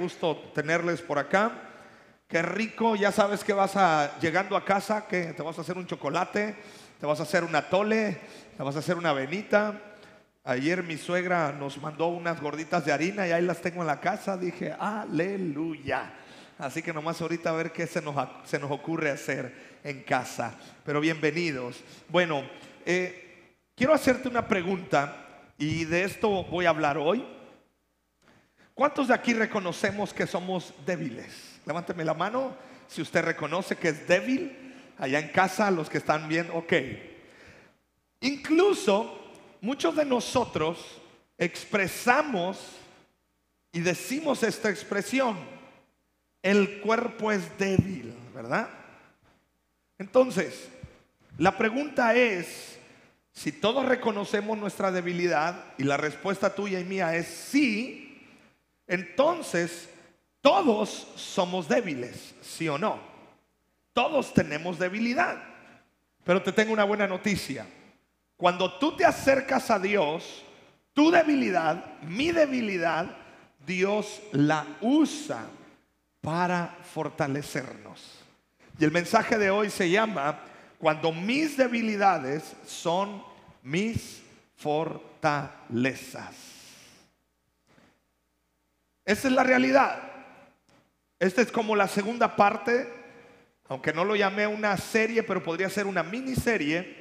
[0.00, 1.52] gusto tenerles por acá.
[2.26, 5.76] Qué rico, ya sabes que vas a llegando a casa, que te vas a hacer
[5.76, 6.56] un chocolate,
[6.98, 8.18] te vas a hacer una tole,
[8.56, 9.80] te vas a hacer una venita.
[10.44, 14.00] Ayer mi suegra nos mandó unas gorditas de harina y ahí las tengo en la
[14.00, 14.36] casa.
[14.36, 16.14] Dije, aleluya.
[16.58, 18.14] Así que nomás ahorita a ver qué se nos,
[18.44, 20.54] se nos ocurre hacer en casa.
[20.84, 21.82] Pero bienvenidos.
[22.08, 22.44] Bueno,
[22.86, 25.26] eh, quiero hacerte una pregunta
[25.58, 27.24] y de esto voy a hablar hoy.
[28.80, 31.60] ¿Cuántos de aquí reconocemos que somos débiles?
[31.66, 32.56] Levánteme la mano
[32.88, 34.56] si usted reconoce que es débil.
[34.96, 36.72] Allá en casa, los que están bien, ok.
[38.22, 40.78] Incluso muchos de nosotros
[41.36, 42.58] expresamos
[43.70, 45.36] y decimos esta expresión,
[46.42, 48.70] el cuerpo es débil, ¿verdad?
[49.98, 50.70] Entonces,
[51.36, 52.78] la pregunta es,
[53.30, 58.09] si todos reconocemos nuestra debilidad y la respuesta tuya y mía es sí,
[58.90, 59.88] entonces
[60.40, 62.98] todos somos débiles, ¿sí o no?
[63.92, 65.40] Todos tenemos debilidad.
[66.24, 67.66] Pero te tengo una buena noticia.
[68.36, 70.44] Cuando tú te acercas a Dios,
[70.92, 73.16] tu debilidad, mi debilidad,
[73.64, 75.46] Dios la usa
[76.20, 78.18] para fortalecernos.
[78.76, 80.40] Y el mensaje de hoy se llama,
[80.78, 83.22] cuando mis debilidades son
[83.62, 84.20] mis
[84.56, 86.59] fortalezas.
[89.10, 89.98] Esa es la realidad.
[91.18, 92.88] Esta es como la segunda parte,
[93.68, 96.96] aunque no lo llamé una serie, pero podría ser una miniserie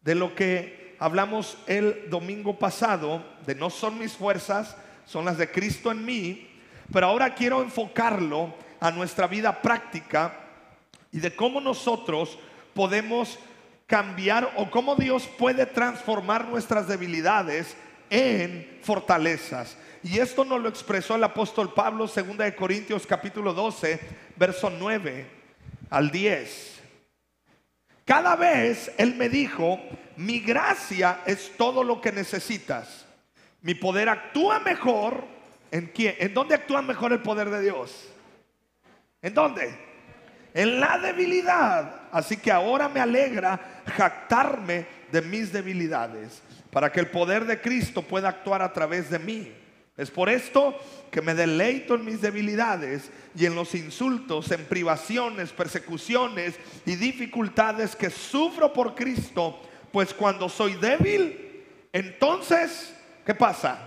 [0.00, 5.50] de lo que hablamos el domingo pasado, de no son mis fuerzas, son las de
[5.50, 6.48] Cristo en mí,
[6.90, 10.32] pero ahora quiero enfocarlo a nuestra vida práctica
[11.12, 12.38] y de cómo nosotros
[12.72, 13.38] podemos
[13.86, 17.76] cambiar o cómo Dios puede transformar nuestras debilidades
[18.08, 19.76] en fortalezas.
[20.04, 24.00] Y esto nos lo expresó el apóstol Pablo, 2 de Corintios capítulo 12,
[24.36, 25.26] verso 9
[25.90, 26.80] al 10.
[28.04, 29.78] Cada vez Él me dijo,
[30.16, 33.06] mi gracia es todo lo que necesitas.
[33.60, 35.24] Mi poder actúa mejor.
[35.70, 36.16] ¿En quién?
[36.18, 38.08] ¿En dónde actúa mejor el poder de Dios?
[39.22, 39.72] ¿En dónde?
[40.52, 42.08] En la debilidad.
[42.10, 46.42] Así que ahora me alegra jactarme de mis debilidades
[46.72, 49.61] para que el poder de Cristo pueda actuar a través de mí.
[49.96, 50.78] Es por esto
[51.10, 56.54] que me deleito en mis debilidades y en los insultos, en privaciones, persecuciones
[56.86, 59.60] y dificultades que sufro por Cristo,
[59.92, 62.94] pues cuando soy débil, entonces,
[63.26, 63.78] ¿qué pasa?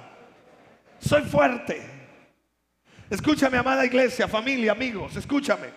[1.00, 1.82] Soy fuerte.
[3.10, 5.70] Escúchame, amada iglesia, familia, amigos, escúchame.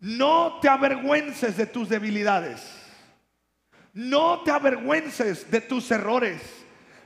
[0.00, 2.62] No te avergüences de tus debilidades.
[3.92, 6.40] No te avergüences de tus errores.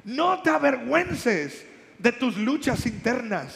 [0.05, 1.67] No te avergüences
[2.00, 3.55] de tus luchas internas.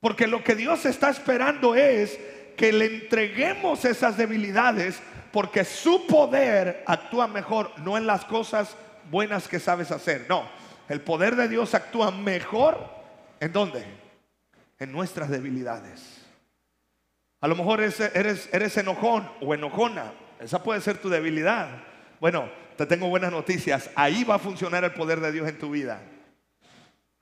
[0.00, 2.18] Porque lo que Dios está esperando es
[2.56, 5.00] que le entreguemos esas debilidades
[5.32, 8.76] porque su poder actúa mejor, no en las cosas
[9.10, 10.26] buenas que sabes hacer.
[10.28, 10.48] No,
[10.88, 12.78] el poder de Dios actúa mejor
[13.40, 13.84] en dónde?
[14.78, 16.20] En nuestras debilidades.
[17.40, 20.12] A lo mejor eres, eres, eres enojón o enojona.
[20.40, 21.68] Esa puede ser tu debilidad.
[22.20, 23.90] Bueno, te tengo buenas noticias.
[23.94, 26.00] Ahí va a funcionar el poder de Dios en tu vida.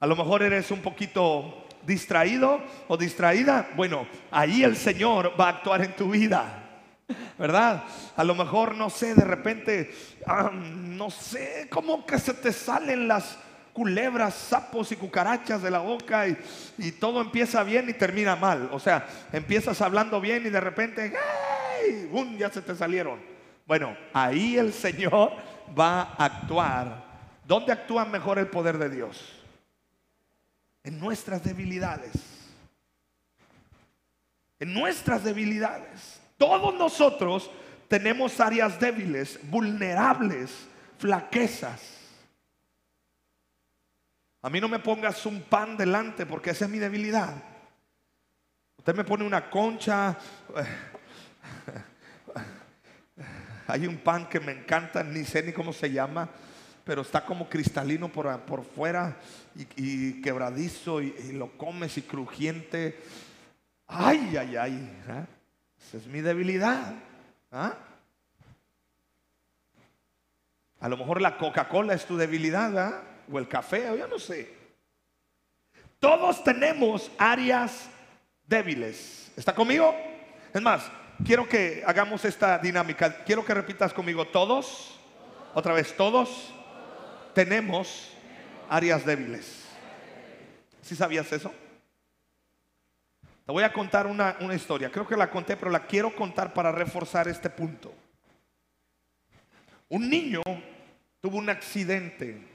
[0.02, 3.68] A lo mejor eres un poquito distraído o distraída.
[3.76, 6.80] Bueno, ahí el Señor va a actuar en tu vida.
[7.38, 7.84] ¿Verdad?
[8.16, 9.94] A lo mejor, no sé, de repente,
[10.26, 13.38] ah, no sé, cómo que se te salen las
[13.72, 18.70] culebras, sapos y cucarachas de la boca y, todo empieza bien y termina mal.
[18.72, 21.14] O sea, empiezas hablando bien y de repente,
[21.78, 22.08] ¡ay!
[22.10, 22.36] ¡Bum!
[22.36, 23.20] Ya se te salieron.
[23.68, 25.30] Bueno, ahí el Señor
[25.78, 27.04] va a actuar.
[27.46, 29.31] ¿Dónde actúa mejor el poder de Dios?
[30.84, 32.12] En nuestras debilidades.
[34.58, 36.20] En nuestras debilidades.
[36.36, 37.50] Todos nosotros
[37.88, 40.66] tenemos áreas débiles, vulnerables,
[40.98, 41.80] flaquezas.
[44.40, 47.34] A mí no me pongas un pan delante porque esa es mi debilidad.
[48.78, 50.18] Usted me pone una concha.
[53.68, 56.28] Hay un pan que me encanta, ni sé ni cómo se llama
[56.84, 59.16] pero está como cristalino por, por fuera
[59.54, 62.98] y, quebradizo y, lo comes y crujiente.
[63.86, 65.02] Ay, ay, ay.
[65.08, 65.26] ¿eh?
[65.86, 66.94] Esa es mi debilidad.
[67.50, 67.74] ¿ah?
[70.80, 73.02] A lo mejor la Coca-Cola es tu debilidad, ¿ah?
[73.30, 74.52] o el café, o yo no sé.
[75.98, 77.88] Todos tenemos áreas
[78.46, 79.30] débiles.
[79.36, 79.94] ¿Está conmigo?
[80.52, 80.90] Es más,
[81.24, 83.22] quiero que hagamos esta dinámica.
[83.24, 84.98] Quiero que repitas conmigo todos.
[85.54, 86.52] Otra vez, todos
[87.34, 88.11] tenemos
[88.68, 89.64] áreas débiles.
[90.82, 91.52] ¿Sí sabías eso?
[93.44, 94.90] Te voy a contar una, una historia.
[94.90, 97.92] Creo que la conté, pero la quiero contar para reforzar este punto.
[99.88, 100.42] Un niño
[101.20, 102.52] tuvo un accidente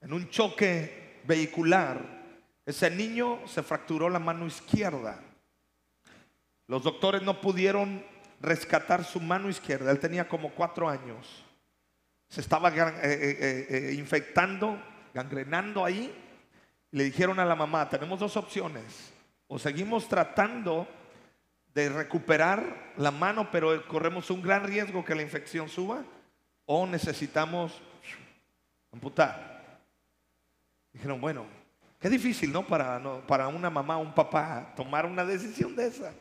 [0.00, 2.00] en un choque vehicular.
[2.64, 5.20] Ese niño se fracturó la mano izquierda.
[6.68, 8.04] Los doctores no pudieron
[8.40, 9.90] rescatar su mano izquierda.
[9.90, 11.45] Él tenía como cuatro años.
[12.28, 14.80] Se estaba eh, eh, eh, infectando,
[15.14, 16.14] gangrenando ahí.
[16.90, 19.12] Le dijeron a la mamá, tenemos dos opciones.
[19.48, 20.88] O seguimos tratando
[21.72, 26.02] de recuperar la mano, pero corremos un gran riesgo que la infección suba,
[26.64, 27.80] o necesitamos
[28.92, 29.78] amputar.
[30.92, 31.44] Dijeron, bueno,
[32.00, 32.66] qué difícil, ¿no?
[32.66, 36.12] Para, para una mamá o un papá tomar una decisión de esa.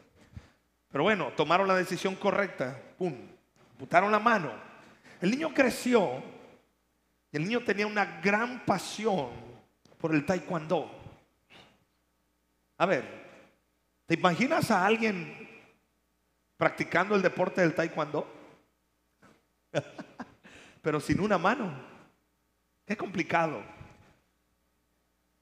[0.91, 3.13] Pero bueno, tomaron la decisión correcta, pum,
[3.71, 4.51] amputaron la mano.
[5.21, 6.21] El niño creció
[7.31, 9.29] y el niño tenía una gran pasión
[9.97, 10.91] por el taekwondo.
[12.77, 13.05] A ver,
[14.05, 15.45] ¿te imaginas a alguien
[16.57, 18.27] practicando el deporte del taekwondo,
[20.81, 21.73] pero sin una mano.
[22.85, 23.61] Qué complicado.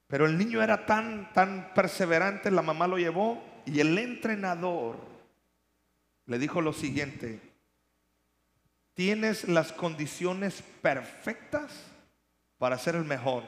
[0.06, 4.96] Pero el niño era tan, tan perseverante, la mamá lo llevó y el entrenador
[6.26, 7.40] le dijo lo siguiente,
[8.94, 11.72] tienes las condiciones perfectas
[12.58, 13.42] para ser el mejor.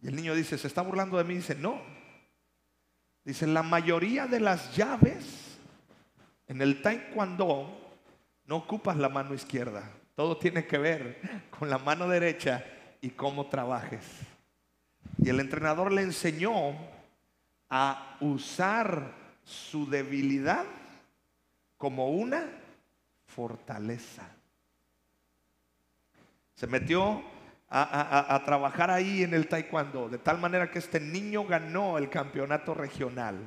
[0.00, 1.34] Y el niño dice, ¿se está burlando de mí?
[1.34, 1.80] Dice, no.
[3.24, 5.58] Dice, la mayoría de las llaves
[6.46, 7.96] en el taekwondo
[8.46, 9.90] no ocupas la mano izquierda.
[10.14, 11.20] Todo tiene que ver
[11.50, 12.64] con la mano derecha
[13.00, 14.02] y cómo trabajes.
[15.18, 16.76] Y el entrenador le enseñó
[17.68, 19.12] a usar
[19.44, 20.64] su debilidad
[21.76, 22.46] como una
[23.38, 24.28] fortaleza.
[26.56, 27.22] Se metió
[27.70, 32.10] a, a, trabajar ahí en el taekwondo, de tal manera que este niño ganó el
[32.10, 33.38] campeonato regional.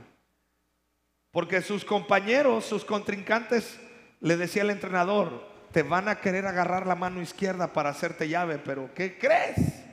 [1.31, 3.81] Porque sus compañeros, sus contrincantes,
[4.21, 8.59] le decía el entrenador, te van a querer agarrar la mano izquierda para hacerte llave,
[8.59, 9.83] pero ¿qué crees?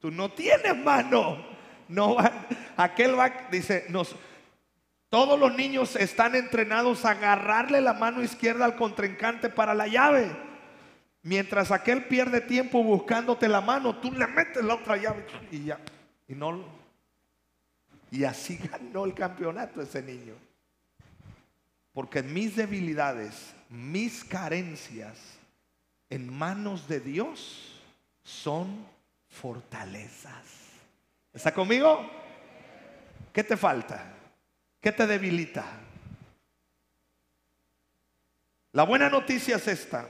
[0.00, 1.42] Tú no tienes mano.
[1.88, 2.18] No
[2.76, 4.16] aquel va, dice, nos,
[5.14, 10.28] todos los niños están entrenados a agarrarle la mano izquierda al contrincante para la llave.
[11.22, 15.78] Mientras aquel pierde tiempo buscándote la mano, tú le metes la otra llave y ya.
[16.26, 16.64] Y no.
[18.10, 20.34] Y así ganó el campeonato ese niño.
[21.92, 25.16] Porque mis debilidades, mis carencias
[26.10, 27.80] en manos de Dios
[28.24, 28.84] son
[29.28, 30.42] fortalezas.
[31.32, 32.04] ¿Está conmigo?
[33.32, 34.10] ¿Qué te falta?
[34.84, 35.64] ¿Qué te debilita?
[38.72, 40.06] La buena noticia es esta,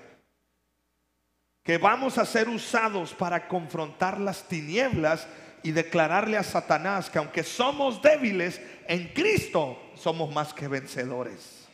[1.63, 5.29] que vamos a ser usados para confrontar las tinieblas
[5.63, 11.69] y declararle a Satanás que aunque somos débiles, en Cristo somos más que vencedores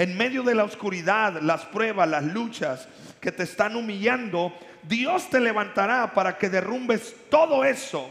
[0.00, 2.88] en medio de la oscuridad, las pruebas, las luchas
[3.20, 4.54] que te están humillando,
[4.84, 8.08] Dios te levantará para que derrumbes todo eso.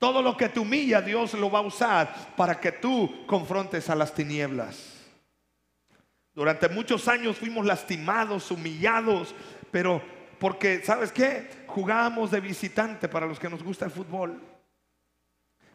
[0.00, 3.94] Todo lo que te humilla, Dios lo va a usar para que tú confrontes a
[3.94, 4.96] las tinieblas.
[6.34, 9.34] Durante muchos años fuimos lastimados, humillados,
[9.70, 10.00] pero
[10.38, 11.50] porque, ¿sabes qué?
[11.66, 14.40] Jugábamos de visitante para los que nos gusta el fútbol.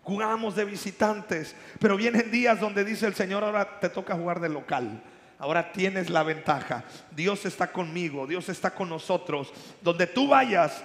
[0.01, 4.49] Jugábamos de visitantes, pero vienen días donde dice el Señor, ahora te toca jugar de
[4.49, 5.03] local
[5.39, 6.83] ahora tienes la ventaja.
[7.11, 9.51] Dios está conmigo, Dios está con nosotros.
[9.81, 10.83] Donde tú vayas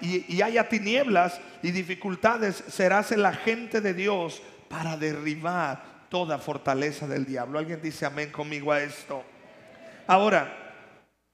[0.00, 7.24] y, haya tinieblas y dificultades, serás el agente de Dios para derribar toda fortaleza del
[7.24, 7.58] diablo.
[7.58, 9.22] Alguien dice amén conmigo a esto.
[10.06, 10.52] Ahora,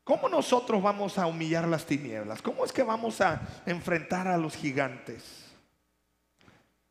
[0.05, 2.43] ¿cómo nosotros vamos a humillar las tinieblas?
[2.43, 5.47] ¿Cómo es que vamos a enfrentar a los gigantes?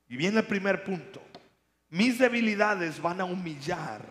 [0.08, 1.22] Y viene el primer punto.
[1.89, 4.01] Mis debilidades van a humillar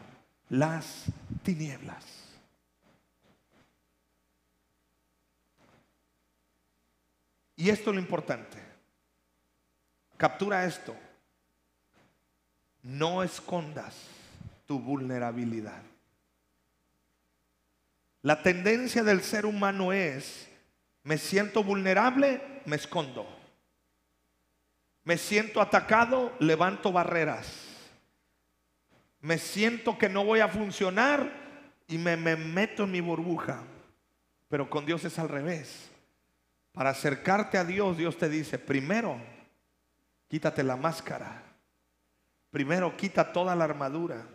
[0.49, 1.07] las
[1.45, 2.05] tinieblas.
[7.57, 8.59] Y esto es lo importante.
[10.17, 10.97] Captura esto.
[12.83, 13.95] No escondas
[14.67, 15.83] tu vulnerabilidad.
[18.23, 20.49] La tendencia del ser humano es,
[21.05, 23.27] me siento vulnerable, me escondo.
[25.05, 27.64] Me siento atacado, levanto barreras
[29.25, 31.31] me siento que no voy a funcionar
[31.89, 33.63] y me, meto en mi burbuja.
[34.49, 35.89] Pero con Dios es al revés.
[36.73, 39.17] Para acercarte a Dios, Dios te dice, primero,
[40.29, 41.43] quítate la máscara.
[42.51, 44.27] Primero, quita toda la armadura.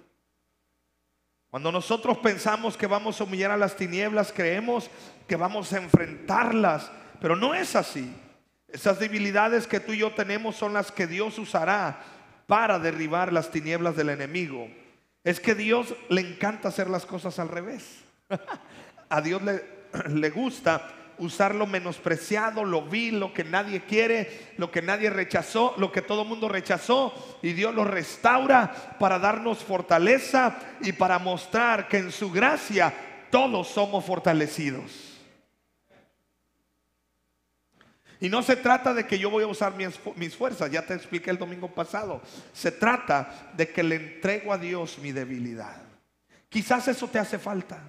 [1.52, 4.90] Cuando nosotros pensamos que vamos a humillar a las tinieblas, creemos
[5.28, 6.92] que vamos a enfrentarlas,
[7.22, 8.12] pero no es así.
[8.68, 12.19] Esas debilidades que tú y yo tenemos son las que Dios usará
[12.50, 14.68] para derribar las tinieblas del enemigo.
[15.24, 18.00] Es que Dios le encanta hacer las cosas al revés.
[19.10, 19.64] A Dios le,
[20.10, 20.90] le gusta
[21.20, 26.02] usar lo menospreciado, lo vil, lo que nadie quiere, lo que nadie rechazó, lo que
[26.02, 27.14] todo mundo rechazó.
[27.44, 32.92] Y Dios lo restaura para darnos fortaleza y para mostrar que en su gracia
[33.30, 35.09] todos somos fortalecidos.
[38.22, 40.94] Y no se trata de que yo voy a usar mis, mis, fuerzas, ya te
[40.94, 42.22] expliqué el domingo pasado.
[42.54, 45.78] Se trata de que le entrego a Dios mi debilidad.
[46.50, 47.82] Quizás eso te hace falta.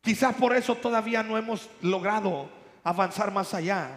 [0.00, 2.48] Quizás por eso todavía no hemos logrado
[2.82, 3.90] avanzar más allá.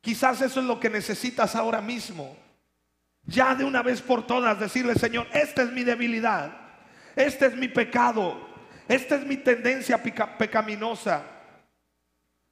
[0.00, 2.36] Quizás eso es lo que necesitas ahora mismo.
[3.24, 6.56] Ya de una vez por todas decirle, Señor, esta es mi debilidad,
[7.16, 8.38] este es mi pecado,
[8.86, 11.35] esta es mi tendencia pecaminosa.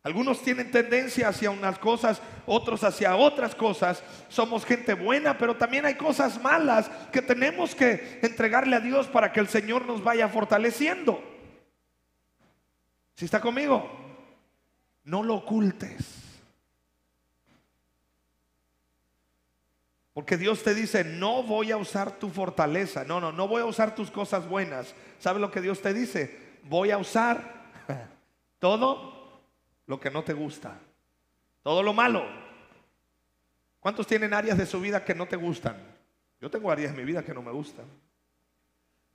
[0.04, 4.04] Algunos tienen tendencia hacia unas cosas, otros hacia otras cosas.
[4.28, 9.32] Somos gente buena, pero también hay cosas malas que tenemos que entregarle a Dios para
[9.32, 11.24] que el Señor nos vaya fortaleciendo.
[13.16, 13.90] Si está conmigo,
[15.04, 16.04] no lo ocultes.
[20.12, 23.04] Porque Dios te dice, no voy a usar tu fortaleza.
[23.04, 24.94] No, no, no voy a usar tus cosas buenas.
[25.18, 26.58] ¿Sabe lo que Dios te dice?
[26.64, 27.70] Voy a usar
[28.58, 29.13] todo
[29.86, 30.78] lo que no te gusta.
[31.62, 32.24] Todo lo malo.
[33.80, 35.76] ¿Cuántos tienen áreas de su vida que no te gustan?
[36.40, 37.86] Yo tengo áreas de mi vida que no me gustan.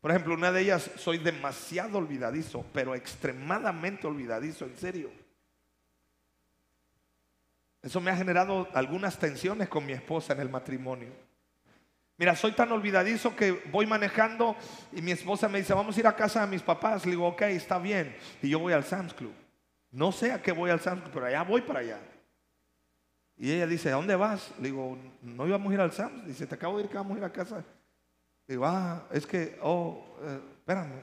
[0.02, 5.12] Por ejemplo, una de ellas, soy demasiado olvidadizo, pero extremadamente olvidadizo, en serio.
[7.82, 11.12] Eso me ha generado algunas tensiones con mi esposa en el matrimonio.
[12.18, 14.56] Mira, soy tan olvidadizo que voy manejando
[14.92, 17.06] y mi esposa me dice, vamos a ir a casa de mis papás.
[17.06, 18.16] Le digo, ok, está bien.
[18.42, 19.34] Y yo voy al Sam's Club.
[19.92, 22.00] No sé a qué voy al Sam's Club, pero allá voy para allá.
[23.38, 24.52] Y ella dice, ¿a dónde vas?
[24.60, 26.26] Le digo, no íbamos a ir al Sam's.
[26.26, 27.64] Dice, te acabo de ir que vamos a ir a casa
[28.48, 30.94] Digo, ah, es que, oh, eh, espérame,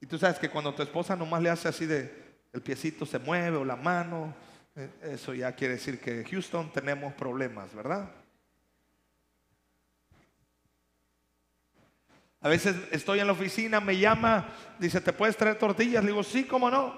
[0.00, 2.12] Y tú sabes que cuando tu esposa nomás le hace así de,
[2.52, 4.34] el piecito se mueve o la mano,
[4.74, 8.08] eh, eso ya quiere decir que Houston tenemos problemas, ¿verdad?
[12.46, 14.46] A veces estoy en la oficina, me llama,
[14.78, 16.04] dice, ¿te puedes traer tortillas?
[16.04, 16.96] Le digo, sí, ¿cómo no?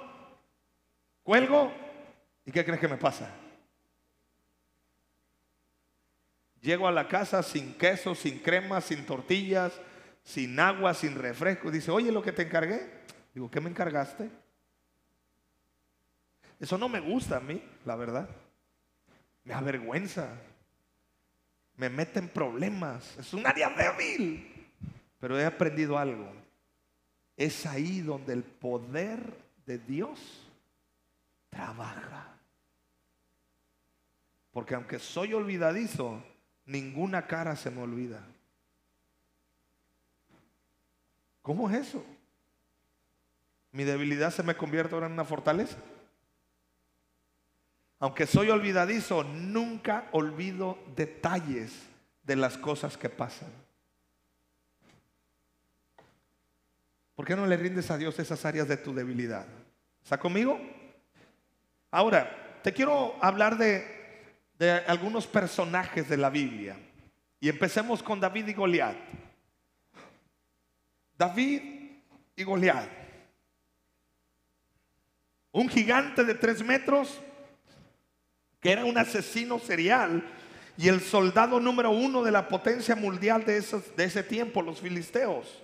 [1.22, 1.72] Cuelgo,
[2.44, 3.34] ¿y qué crees que me pasa?
[6.60, 9.72] Llego a la casa sin queso, sin crema, sin tortillas,
[10.22, 11.70] sin agua, sin refresco.
[11.70, 12.86] Dice, oye, lo que te encargué.
[13.32, 14.28] Digo, ¿qué me encargaste?
[16.60, 18.28] Eso no me gusta a mí, la verdad.
[19.44, 20.28] Me avergüenza.
[21.76, 23.16] Me mete en problemas.
[23.16, 24.57] Es un área débil.
[25.18, 26.30] Pero he aprendido algo.
[27.36, 29.20] Es ahí donde el poder
[29.66, 30.18] de Dios
[31.50, 32.34] trabaja.
[34.52, 36.22] Porque aunque soy olvidadizo,
[36.66, 38.20] ninguna cara se me olvida.
[41.42, 42.04] ¿Cómo es eso?
[43.72, 45.78] ¿Mi debilidad se me convierte ahora en una fortaleza?
[48.00, 51.72] Aunque soy olvidadizo, nunca olvido detalles
[52.22, 53.48] de las cosas que pasan.
[57.18, 59.44] ¿Por qué no le rindes a Dios esas áreas de tu debilidad?
[60.00, 60.56] ¿Está conmigo?
[61.90, 63.98] Ahora, te quiero hablar de
[64.58, 66.76] de algunos personajes de la Biblia.
[67.40, 68.96] Y empecemos con David y Goliat.
[71.16, 71.62] David
[72.34, 72.88] y Goliat.
[75.52, 77.20] Un gigante de tres metros
[78.60, 80.24] que era un asesino serial
[80.76, 83.60] y el soldado número uno de la potencia mundial de,
[83.96, 85.62] de ese tiempo, los filisteos.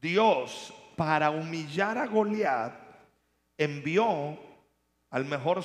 [0.00, 2.72] Dios, para humillar a Goliat,
[3.56, 4.38] envió
[5.10, 5.64] al mejor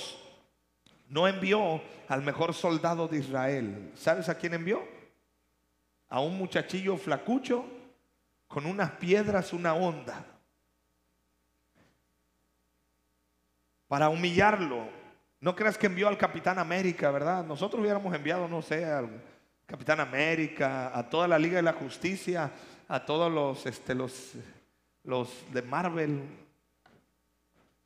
[1.09, 3.91] no envió al mejor soldado de Israel.
[3.95, 4.83] ¿Sabes a quién envió?
[6.09, 7.65] A un muchachillo flacucho
[8.47, 10.25] con unas piedras, una onda.
[13.87, 14.87] Para humillarlo.
[15.39, 17.43] No creas que envió al Capitán América, ¿verdad?
[17.43, 19.09] Nosotros hubiéramos enviado, no sé, al
[19.67, 22.51] Capitán América, a toda la Liga de la Justicia,
[22.87, 24.33] a todos los, este, los,
[25.03, 26.21] los de Marvel.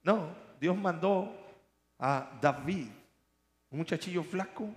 [0.03, 1.33] No, Dios mandó
[1.99, 2.87] a David
[3.69, 4.69] un muchachillo flaco.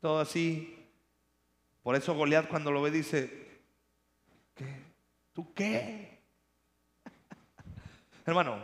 [0.00, 0.72] Todo así.
[1.82, 3.60] Por eso Goliat cuando lo ve dice,
[4.54, 4.82] ¿qué?
[5.32, 6.18] ¿Tú qué?
[8.26, 8.58] Hermano,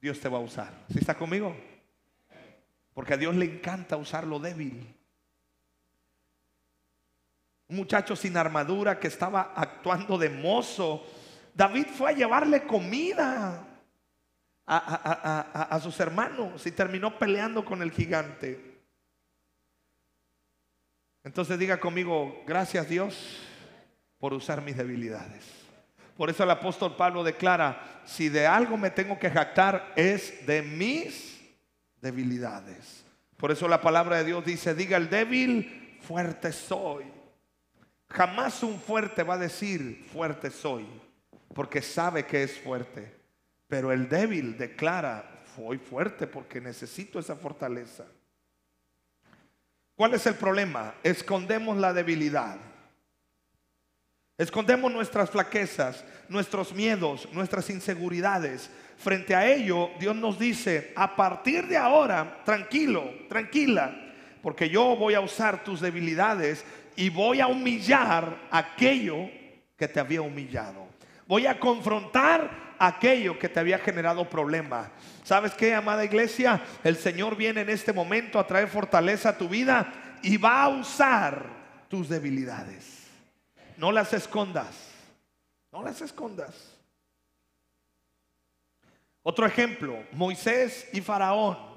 [0.00, 0.72] Dios te va a usar.
[0.90, 1.54] ¿Sí está conmigo?
[2.94, 4.93] Porque a Dios le encanta usar lo débil.
[7.74, 11.04] Muchacho sin armadura que estaba actuando de mozo
[11.54, 13.64] David fue a llevarle comida
[14.66, 18.82] a, sus hermanos y terminó peleando con el gigante.
[21.22, 23.40] Entonces diga conmigo, gracias Dios
[24.18, 25.44] por usar mis debilidades.
[26.16, 30.62] Por eso el apóstol Pablo declara, si de algo me tengo que jactar es de
[30.62, 31.40] mis
[32.00, 33.04] debilidades.
[33.36, 37.04] Por eso la palabra de Dios dice, diga el débil, fuerte soy.
[38.14, 40.86] Jamás un fuerte va a decir, fuerte soy,
[41.52, 43.12] porque sabe que es fuerte.
[43.66, 48.04] Pero el débil declara, soy fuerte porque necesito esa fortaleza.
[49.96, 50.94] ¿Cuál es el problema?
[51.02, 52.56] Escondemos la debilidad.
[54.38, 58.70] Escondemos nuestras flaquezas, nuestros miedos, nuestras inseguridades.
[58.96, 63.92] Frente a ello, Dios nos dice, a partir de ahora, tranquilo, tranquila,
[64.40, 66.64] porque yo voy a usar tus debilidades
[66.96, 69.28] y voy a humillar aquello
[69.76, 70.86] que te había humillado.
[71.26, 74.88] Voy a confrontar aquello que te había generado problemas.
[75.24, 76.60] ¿Sabes qué, amada iglesia?
[76.82, 80.68] El Señor viene en este momento a traer fortaleza a tu vida y va a
[80.68, 81.46] usar
[81.88, 83.08] tus debilidades.
[83.76, 84.92] No las escondas.
[85.72, 86.74] No las escondas.
[89.22, 91.73] Otro ejemplo, Moisés y Faraón.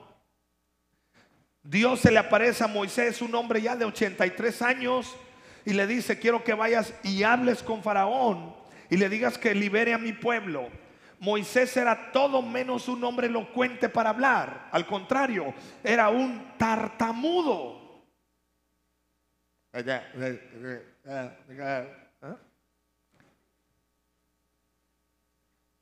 [1.70, 5.14] Dios se le aparece a Moisés, un hombre ya de 83 años,
[5.66, 8.56] y le dice, quiero que vayas y hables con Faraón
[8.90, 10.70] y le digas que libere a mi pueblo.
[11.20, 14.70] Moisés era todo menos un hombre elocuente para hablar.
[14.72, 18.06] Al contrario, era un tartamudo.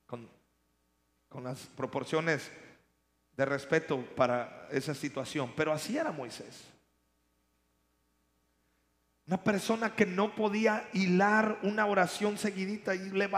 [0.06, 0.28] Con,
[1.28, 2.50] con las proporciones
[3.36, 5.52] de respeto para esa situación.
[5.56, 6.64] Pero así era Moisés.
[9.26, 13.28] Una persona que no podía hilar una oración seguidita y le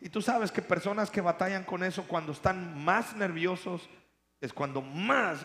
[0.00, 3.88] Y tú sabes que personas que batallan con eso cuando están más nerviosos
[4.40, 5.44] es cuando más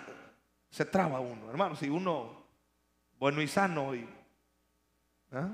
[0.69, 1.49] se traba uno.
[1.49, 2.45] Hermano, si uno
[3.19, 4.07] bueno y sano y
[5.31, 5.49] ¿ah?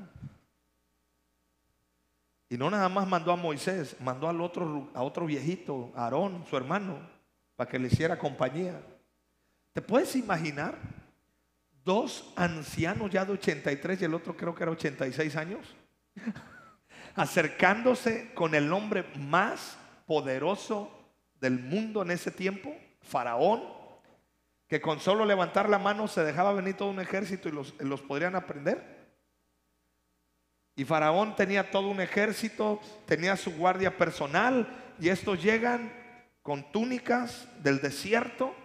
[2.49, 6.57] Y no nada más mandó a Moisés, mandó al otro, a otro viejito, Aarón, su
[6.57, 6.99] hermano,
[7.61, 8.81] para que le hiciera compañía.
[9.71, 10.79] ¿Te puedes imaginar?
[11.83, 15.75] Dos ancianos ya de 83 y el otro creo que era 86 años,
[17.13, 20.89] acercándose con el hombre más poderoso
[21.39, 23.61] del mundo en ese tiempo, Faraón,
[24.67, 28.01] que con solo levantar la mano se dejaba venir todo un ejército y los, los
[28.01, 29.13] podrían aprender.
[30.75, 36.00] Y Faraón tenía todo un ejército, tenía su guardia personal y estos llegan
[36.41, 38.55] con túnicas del desierto.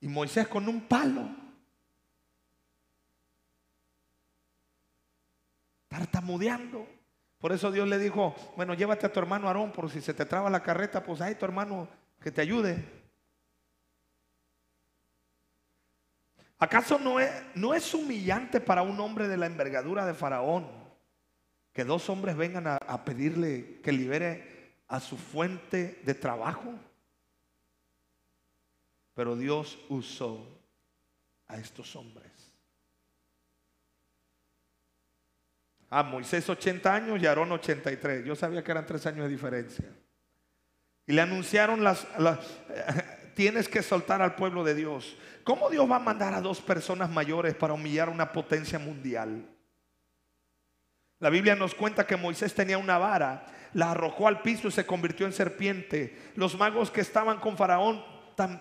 [0.00, 1.28] Y Moisés con un palo.
[5.88, 6.86] Tartamudeando.
[7.38, 10.24] Por eso Dios le dijo, bueno, llévate a tu hermano Aarón, por si se te
[10.24, 11.88] traba la carreta, pues hay tu hermano
[12.20, 12.82] que te ayude.
[16.58, 20.83] ¿Acaso no es, no es humillante para un hombre de la envergadura de Faraón
[21.74, 26.72] que dos hombres vengan a, pedirle que libere a su fuente de trabajo?
[29.12, 30.46] Pero Dios usó
[31.48, 32.30] a estos hombres.
[35.90, 38.24] A Moisés 80 años y Aarón 83.
[38.24, 39.84] Yo sabía que eran tres años de diferencia.
[41.06, 42.38] Y le anunciaron las, las
[43.34, 45.16] tienes que soltar al pueblo de Dios.
[45.42, 49.53] ¿Cómo Dios va a mandar a dos personas mayores para humillar una potencia mundial?
[51.20, 54.86] La Biblia nos cuenta que Moisés tenía una vara, la arrojó al piso y se
[54.86, 56.16] convirtió en serpiente.
[56.36, 58.04] Los magos que estaban con Faraón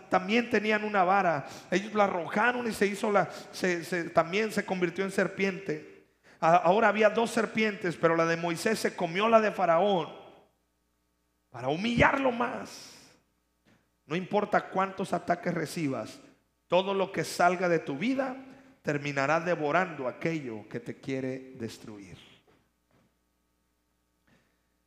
[0.09, 1.45] también tenían una vara.
[1.71, 3.29] Ellos la arrojaron y se hizo la,
[4.13, 6.07] también se convirtió en serpiente.
[6.39, 10.09] Ahora había dos serpientes, pero la de Moisés se comió la de Faraón
[11.49, 12.91] para humillarlo más.
[14.05, 16.19] No importa cuántos ataques recibas,
[16.67, 18.35] todo lo que salga de tu vida
[18.81, 22.17] terminará devorando aquello que te quiere destruir.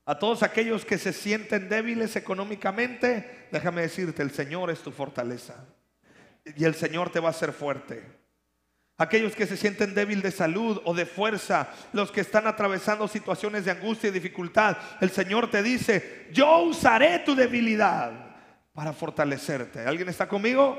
[0.06, 5.66] A todos aquellos que se sienten débiles económicamente, déjame decirte, el Señor es tu fortaleza.
[6.44, 8.04] Y el Señor te va a hacer fuerte.
[8.98, 13.64] Aquellos que se sienten débiles de salud o de fuerza, los que están atravesando situaciones
[13.64, 18.12] de angustia y dificultad, el Señor te dice, yo usaré tu debilidad
[18.72, 19.80] para fortalecerte.
[19.80, 20.78] ¿Alguien está conmigo?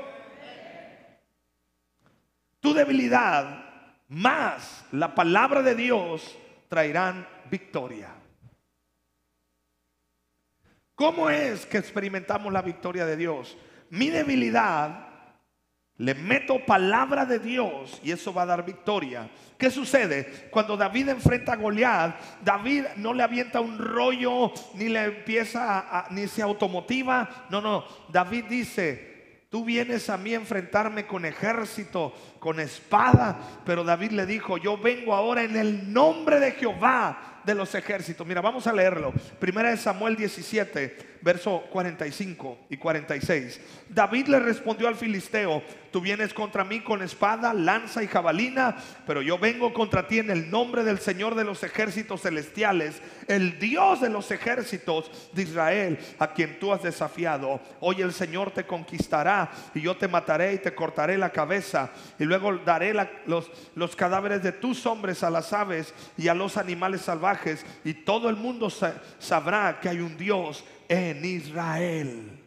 [2.60, 3.62] Tu debilidad
[4.08, 6.34] más la palabra de Dios
[6.68, 8.17] traerán victoria.
[10.98, 13.56] ¿Cómo es que experimentamos la victoria de Dios?
[13.88, 15.06] Mi debilidad
[15.98, 19.30] le meto palabra de Dios y eso va a dar victoria.
[19.56, 20.48] ¿Qué sucede?
[20.50, 26.26] Cuando David enfrenta a Goliat, David no le avienta un rollo, ni le empieza ni
[26.26, 27.46] se automotiva.
[27.48, 27.84] No, no.
[28.08, 29.17] David dice:
[29.48, 33.38] Tú vienes a mí a enfrentarme con ejército, con espada.
[33.64, 38.26] Pero David le dijo: Yo vengo ahora en el nombre de Jehová de los ejércitos.
[38.26, 39.12] Mira, vamos a leerlo.
[39.38, 43.60] Primera de Samuel 17, verso 45 y 46.
[43.90, 49.20] David le respondió al filisteo: Tú vienes contra mí con espada, lanza y jabalina, pero
[49.20, 54.00] yo vengo contra ti en el nombre del Señor de los ejércitos celestiales, el Dios
[54.00, 57.60] de los ejércitos de Israel, a quien tú has desafiado.
[57.80, 62.24] Hoy el Señor te conquistará y yo te mataré y te cortaré la cabeza y
[62.24, 62.94] luego daré
[63.26, 67.92] los, los cadáveres de tus hombres a las aves y a los animales salvajes y
[67.92, 68.70] todo el mundo
[69.18, 72.38] sabrá que hay un Dios en Israel.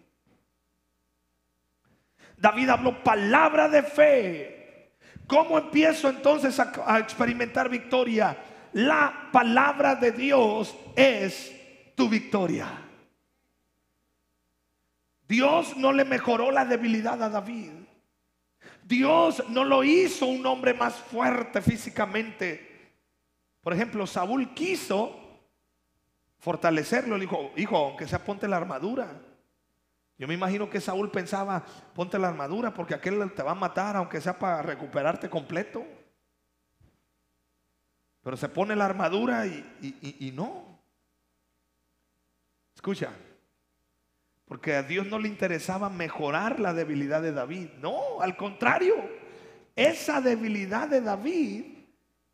[2.38, 4.92] David habló palabra de fe.
[5.28, 8.36] ¿Cómo empiezo entonces a, experimentar victoria?
[8.74, 11.52] La palabra de Dios es
[11.96, 12.68] tu victoria.
[15.28, 17.72] Dios no le mejoró la debilidad a David.
[18.84, 22.96] Dios no lo hizo un hombre más fuerte físicamente.
[23.62, 25.21] Por ejemplo, Saúl quiso
[26.42, 27.18] fortalecerlo.
[27.18, 29.08] Le dijo, hijo, aunque sea ponte la armadura.
[30.18, 33.96] Yo me imagino que Saúl pensaba, ponte la armadura porque aquel te va a matar
[33.96, 35.84] aunque sea para recuperarte completo.
[38.22, 40.80] Pero se pone la armadura y, y no.
[42.76, 43.12] Escucha,
[44.46, 47.70] porque a Dios no le interesaba mejorar la debilidad de David.
[47.80, 48.96] No, al contrario,
[49.76, 51.66] esa debilidad de David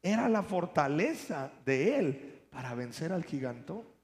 [0.02, 3.97] era la fortaleza de él para vencer al gigantón.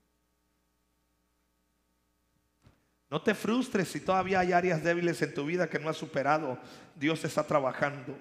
[3.13, 6.57] No te frustres si todavía hay áreas débiles en tu vida que no has superado.
[6.95, 8.17] Dios está trabajando.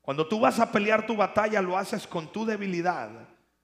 [0.00, 3.10] Cuando tú vas a pelear tu batalla, lo haces con tu debilidad.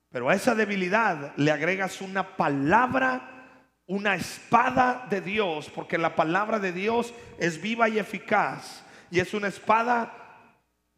[0.09, 6.59] Pero a esa debilidad le agregas una palabra, una espada de Dios, porque la palabra
[6.59, 8.83] de Dios es viva y eficaz.
[9.09, 10.12] Y es una espada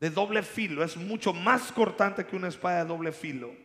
[0.01, 3.62] de doble filo, es mucho más cortante que una espada de doble filo.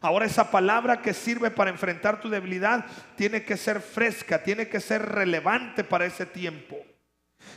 [0.00, 4.80] Ahora esa palabra que sirve para enfrentar tu debilidad tiene que ser fresca, tiene que
[4.80, 6.76] ser relevante para ese tiempo.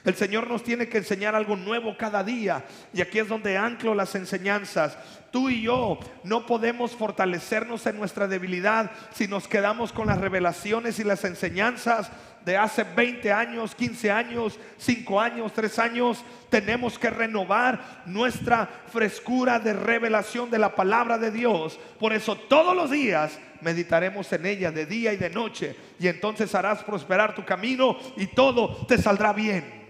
[0.03, 2.65] El Señor nos tiene que enseñar algo nuevo cada día.
[2.93, 4.97] Y aquí es donde anclo las enseñanzas.
[5.31, 10.99] Tú y yo no podemos fortalecernos en nuestra debilidad si nos quedamos con las revelaciones
[10.99, 12.11] y las enseñanzas
[12.45, 16.23] de hace 20 años, 15 años, 5 años, 3 años.
[16.49, 21.79] Tenemos que renovar nuestra frescura de revelación de la palabra de Dios.
[21.99, 25.75] Por eso todos los días meditaremos en ella de día y de noche.
[25.99, 29.81] Y entonces harás prosperar tu camino y todo te saldrá bien.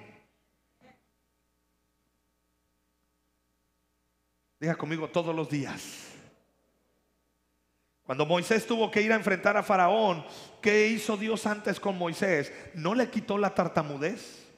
[4.60, 6.11] Diga conmigo todos los días.
[8.12, 10.26] Cuando Moisés tuvo que ir a enfrentar a Faraón,
[10.62, 12.52] ¿qué hizo Dios antes con Moisés?
[12.74, 14.50] ¿No le quitó la tartamudez?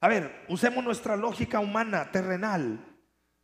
[0.00, 2.78] A ver, usemos nuestra lógica humana, terrenal.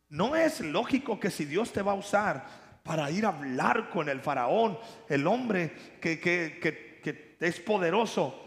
[0.07, 2.45] No es lógico que si Dios te va a usar
[2.81, 8.41] para ir a hablar con el faraón, el hombre que, que, es poderoso,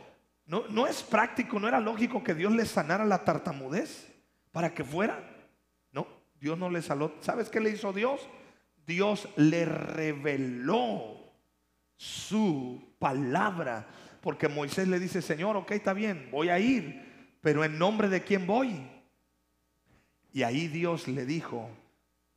[0.47, 4.11] no, no es práctico, no era lógico que Dios le sanara la tartamudez
[4.53, 5.23] para que fuera.
[6.40, 7.12] Dios no le saló.
[7.21, 8.21] ¿Sabes qué le hizo Dios?
[8.87, 11.16] Dios le reveló
[11.96, 13.87] su palabra.
[14.20, 18.22] Porque Moisés le dice, Señor, ok, está bien, voy a ir, pero en nombre de
[18.22, 18.87] quién voy.
[20.33, 21.70] Y ahí Dios le dijo,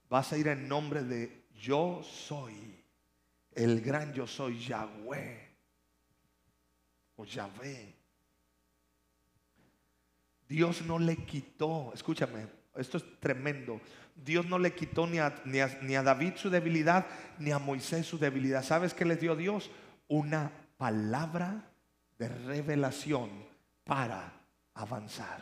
[0.10, 2.84] vas a ir en nombre de yo soy,
[3.54, 5.50] el gran yo soy Yahweh
[7.16, 7.96] o Yahvé.
[10.48, 12.48] Dios no le quitó, escúchame,
[12.80, 13.82] esto es tremendo.
[14.16, 17.06] Dios no le quitó ni a, ni, a, David su debilidad,
[17.38, 18.64] ni a Moisés su debilidad.
[18.64, 19.72] ¿Sabes qué le dio Dios?
[20.08, 21.70] Una palabra
[22.18, 23.30] de revelación
[23.84, 24.34] para
[24.74, 25.42] avanzar.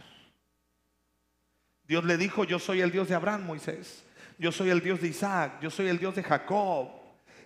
[1.88, 4.04] Dios le dijo, yo soy el Dios de Abraham, Moisés.
[4.38, 5.60] Yo soy el Dios de Isaac.
[5.62, 6.89] Yo soy el Dios de Jacob.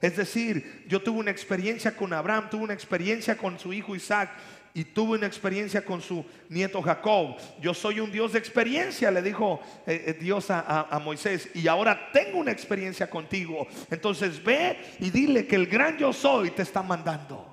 [0.01, 4.31] Es decir, yo tuve una experiencia con Abraham, tuve una experiencia con su hijo Isaac
[4.73, 7.35] y tuvo una experiencia con su nieto Jacob.
[7.59, 12.11] Yo soy un Dios de experiencia, le dijo eh, eh, Dios a, Moisés, y ahora
[12.11, 13.67] tengo una experiencia contigo.
[13.89, 17.47] Entonces ve y dile que el gran yo soy te está mandando.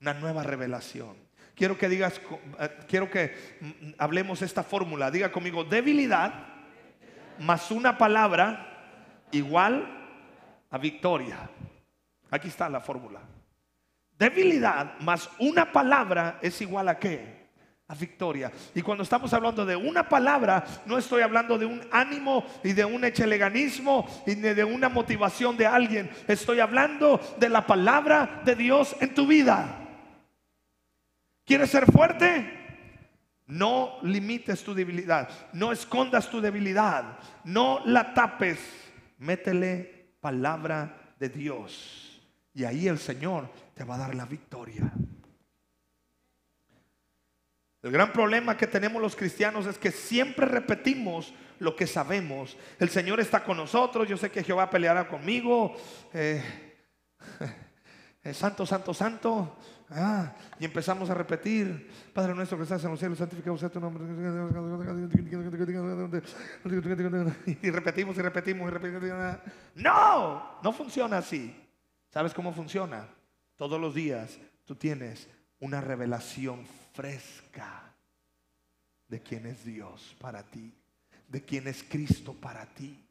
[0.00, 1.16] Una nueva revelación.
[1.54, 2.20] Quiero que digas,
[2.60, 5.10] eh, quiero que mm, hablemos esta fórmula.
[5.10, 6.46] Diga conmigo, debilidad
[7.38, 9.86] más una palabra igual
[10.70, 11.50] a victoria.
[12.30, 13.20] Aquí está la fórmula.
[14.22, 17.42] Debilidad más una palabra es igual a qué?
[17.88, 18.52] A victoria.
[18.72, 22.84] Y cuando estamos hablando de una palabra, no estoy hablando de un ánimo y de
[22.84, 26.08] un echeleganismo y de una motivación de alguien.
[26.28, 29.78] Estoy hablando de la palabra de Dios en tu vida.
[31.44, 32.60] ¿Quieres ser fuerte?
[33.48, 38.60] No limites tu debilidad, no escondas tu debilidad, no la tapes,
[39.18, 42.22] métele palabra de Dios.
[42.54, 44.92] Y ahí el Señor te va a dar la victoria.
[47.82, 52.56] El gran problema que tenemos los cristianos es que siempre repetimos lo que sabemos.
[52.78, 55.74] El Señor está con nosotros, yo sé que Jehová peleará conmigo.
[56.12, 56.42] Eh,
[58.22, 59.56] eh, santo, santo, santo.
[59.90, 63.80] Ah, y empezamos a repetir, Padre nuestro que estás en los cielos, santificado sea tu
[63.80, 64.04] nombre.
[67.60, 69.36] Y repetimos y repetimos y repetimos.
[69.74, 71.54] No, no funciona así.
[72.10, 73.06] ¿Sabes cómo funciona?
[73.62, 75.28] Todos los días tú tienes
[75.60, 77.94] una revelación fresca
[79.06, 80.74] de quién es Dios para ti,
[81.28, 83.06] de quién es Cristo para ti.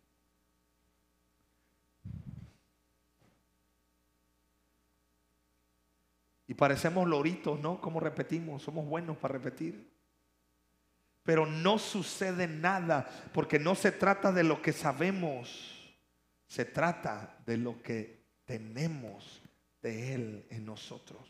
[6.49, 7.79] Y parecemos loritos, ¿no?
[7.79, 9.89] Como repetimos, somos buenos para repetir.
[11.23, 15.95] Pero no sucede nada porque no se trata de lo que sabemos,
[16.45, 19.40] se trata de lo que tenemos
[19.81, 21.21] de Él en nosotros.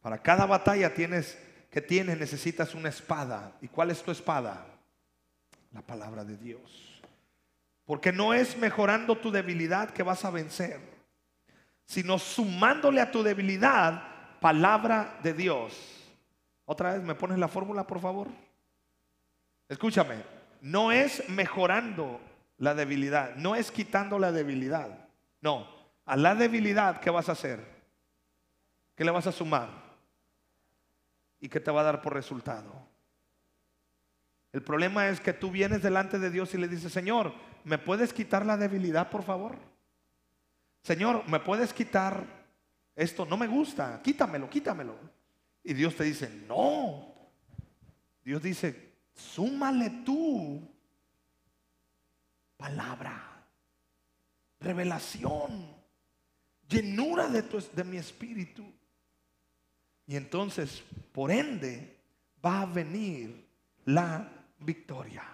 [0.00, 1.38] Para cada batalla tienes
[1.70, 3.56] que tienes necesitas una espada.
[3.60, 4.66] ¿Y cuál es tu espada?
[5.72, 7.02] La palabra de Dios.
[7.84, 10.94] Porque no es mejorando tu debilidad que vas a vencer
[11.86, 14.02] sino sumándole a tu debilidad
[14.40, 15.74] palabra de Dios.
[16.64, 18.28] Otra vez, ¿me pones la fórmula, por favor?
[19.68, 20.16] Escúchame,
[20.60, 22.20] no es mejorando
[22.58, 25.08] la debilidad, no es quitando la debilidad.
[25.40, 25.68] No,
[26.04, 27.64] a la debilidad, ¿qué vas a hacer?
[28.94, 29.70] ¿Qué le vas a sumar?
[31.40, 32.72] ¿Y qué te va a dar por resultado?
[34.52, 38.12] El problema es que tú vienes delante de Dios y le dices, Señor, ¿me puedes
[38.12, 39.58] quitar la debilidad, por favor?
[40.82, 42.24] Señor, ¿me puedes quitar
[42.94, 43.26] esto?
[43.26, 44.94] No me gusta, quítamelo, quítamelo.
[45.64, 47.14] Y Dios te dice, no.
[48.22, 50.73] Dios dice, súmale tú
[52.64, 53.44] palabra,
[54.58, 55.68] revelación,
[56.66, 58.64] llenura de, tu, de mi espíritu.
[60.06, 61.94] Y entonces, por ende,
[62.42, 63.46] va a venir
[63.84, 64.26] la
[64.60, 65.24] victoria.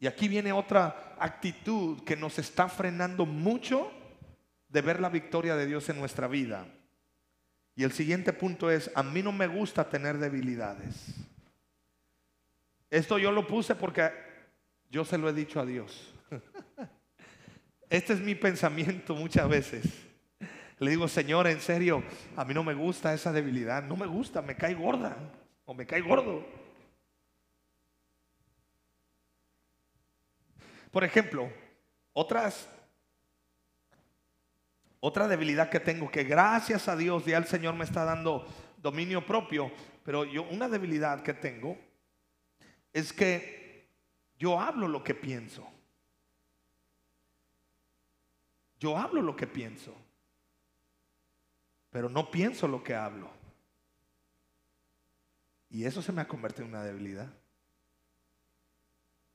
[0.00, 3.92] Y aquí viene otra actitud que nos está frenando mucho
[4.68, 6.66] de ver la victoria de Dios en nuestra vida.
[7.76, 11.14] Y el siguiente punto es, a mí no me gusta tener debilidades.
[12.90, 14.27] Esto yo lo puse porque
[14.90, 16.14] yo se lo he dicho a Dios.
[17.90, 19.84] Este es mi pensamiento muchas veces.
[20.78, 22.04] Le digo, Señor, en serio,
[22.36, 25.16] a mí no me gusta esa debilidad, no me gusta, me cae gorda
[25.64, 26.46] o me cae gordo.
[30.90, 31.50] Por ejemplo,
[32.12, 32.68] otras
[35.00, 38.46] otra debilidad que tengo, que gracias a Dios ya el Señor me está dando
[38.78, 39.70] dominio propio,
[40.04, 41.78] pero yo una debilidad que tengo
[42.92, 43.67] es que
[44.38, 45.66] yo hablo lo que pienso.
[48.78, 49.92] Yo hablo lo que pienso,
[51.90, 53.28] pero no pienso lo que hablo.
[55.68, 57.28] Y eso se me ha convertido en una debilidad.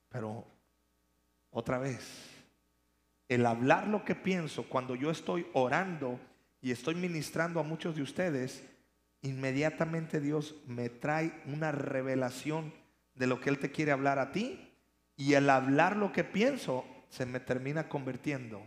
[0.08, 0.46] Pero
[1.52, 2.30] otra vez,
[3.28, 6.20] el hablar lo que pienso cuando yo estoy orando
[6.62, 8.64] y estoy ministrando a muchos de ustedes,
[9.22, 12.74] inmediatamente Dios me trae una revelación
[13.16, 14.73] de lo que Él te quiere hablar a ti
[15.16, 18.62] y el hablar lo que pienso se me termina convirtiendo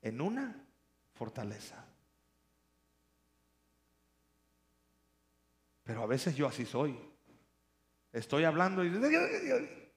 [0.00, 0.56] en una
[1.12, 1.84] fortaleza.
[5.84, 6.98] Pero a veces yo así soy.
[8.12, 8.92] Estoy hablando y,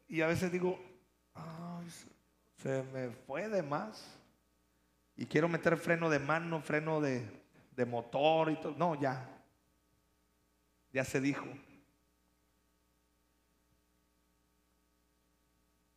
[0.10, 0.80] y a veces digo,
[2.58, 4.06] se me fue de más.
[5.16, 7.26] Y quiero meter freno de mano, freno de,
[7.76, 8.76] de motor y todo.
[8.78, 9.30] No, ya.
[10.92, 11.46] Ya se dijo.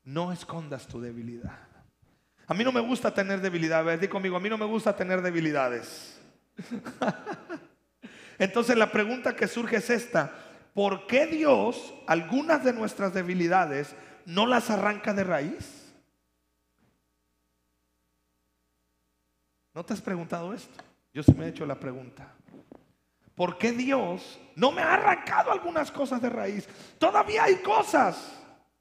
[0.04, 1.68] No escondas tu debilidad.
[2.46, 3.80] A mí no me gusta tener debilidad.
[3.80, 6.20] A ver, di conmigo, a mí no me gusta tener debilidades.
[8.38, 10.32] Entonces la pregunta que surge es esta.
[10.74, 15.92] ¿Por qué Dios algunas de nuestras debilidades no las arranca de raíz?
[19.74, 20.82] ¿No te has preguntado esto?
[21.12, 22.34] Yo sí me he hecho la pregunta.
[23.34, 26.68] ¿Por qué Dios no me ha arrancado algunas cosas de raíz?
[26.98, 28.39] Todavía hay cosas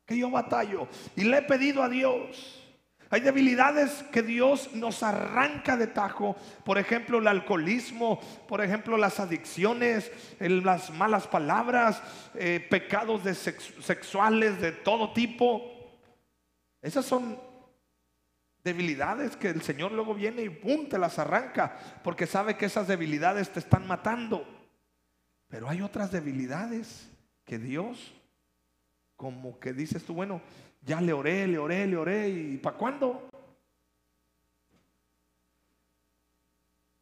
[0.10, 2.56] que yo batallo y le he pedido a Dios.
[3.12, 6.36] Hay debilidades que Dios nos arranca de tajo.
[6.66, 12.02] Por ejemplo, el alcoholismo, por ejemplo, las adicciones, las malas palabras,
[12.34, 15.62] eh, pecados de sexuales de todo tipo.
[16.82, 17.40] Esas son
[18.64, 22.88] debilidades que el Señor luego viene y pum, te las arranca, porque sabe que esas
[22.88, 24.44] debilidades te están matando.
[25.48, 27.10] Pero hay otras debilidades
[27.46, 28.14] que Dios,
[29.20, 30.42] como que dices tú, bueno,
[30.82, 33.28] ya le oré, le oré, le oré, ¿y para cuándo?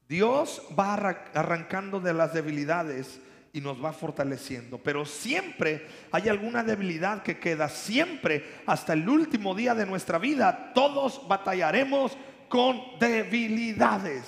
[0.10, 3.22] Dios va arrancando de las debilidades
[3.54, 4.80] y nos va fortaleciendo.
[4.80, 7.70] Pero siempre hay alguna debilidad que queda.
[7.70, 12.18] Siempre, hasta el último día de nuestra vida, todos batallaremos
[12.50, 14.24] con debilidades.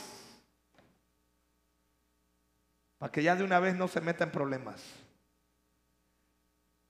[3.00, 4.99] Para que ya de una vez no se meta en problemas.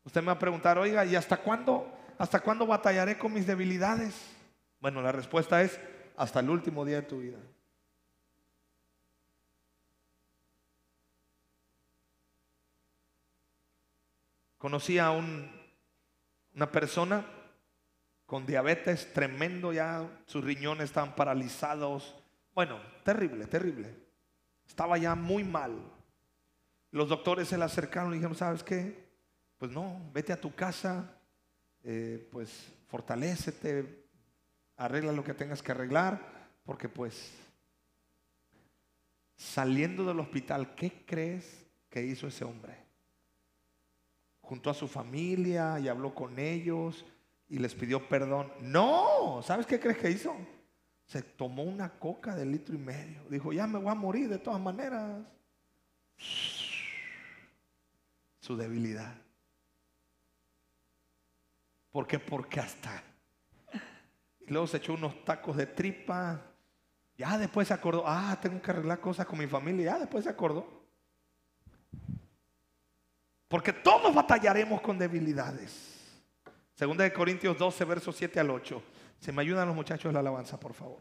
[0.09, 1.87] Usted me va a preguntar, oiga, ¿y hasta cuándo?
[2.17, 4.15] ¿Hasta cuándo batallaré con mis debilidades?
[4.79, 5.79] Bueno, la respuesta es
[6.17, 7.37] hasta el último día de tu vida.
[14.57, 17.23] Conocí a una persona
[18.25, 22.15] con diabetes tremendo, ya sus riñones estaban paralizados.
[22.55, 23.95] Bueno, terrible, terrible.
[24.67, 25.79] Estaba ya muy mal.
[26.89, 29.08] Los doctores se le acercaron y dijeron, ¿sabes qué?
[29.59, 31.13] Pues no, vete a tu casa,
[31.83, 34.05] eh, pues fortalecete,
[34.77, 37.33] arregla lo que tengas que arreglar, porque pues
[39.35, 42.73] saliendo del hospital, ¿qué crees que hizo ese hombre?
[44.39, 47.05] Juntó a su familia y habló con ellos
[47.49, 48.53] y les pidió perdón.
[48.61, 50.33] No, ¿sabes qué crees que hizo?
[51.05, 53.23] Se tomó una coca de litro y medio.
[53.29, 55.21] Dijo, ya me voy a morir de todas maneras.
[58.39, 59.28] Su debilidad.
[61.91, 62.19] ¿Por qué?
[62.19, 63.03] Porque hasta.
[64.41, 66.41] Y luego se echó unos tacos de tripa.
[67.17, 69.93] Ya después se acordó, ah, tengo que arreglar cosas con mi familia.
[69.93, 70.65] Ya después se acordó.
[73.47, 75.97] Porque todos batallaremos con debilidades.
[76.75, 78.81] Segunda de Corintios 12, versos 7 al 8.
[79.19, 80.99] Se me ayudan los muchachos de la alabanza, por favor.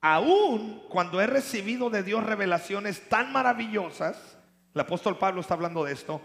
[0.00, 4.37] Aún cuando he recibido de Dios revelaciones tan maravillosas,
[4.78, 6.20] el apóstol Pablo está hablando de esto.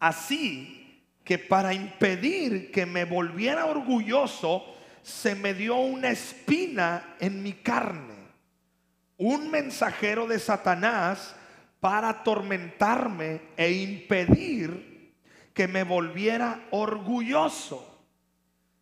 [0.00, 4.64] Así que para impedir que me volviera orgulloso,
[5.02, 8.16] se me dio una espina en mi carne.
[9.18, 11.36] Un mensajero de Satanás
[11.78, 15.14] para atormentarme e impedir
[15.54, 18.04] que me volviera orgulloso.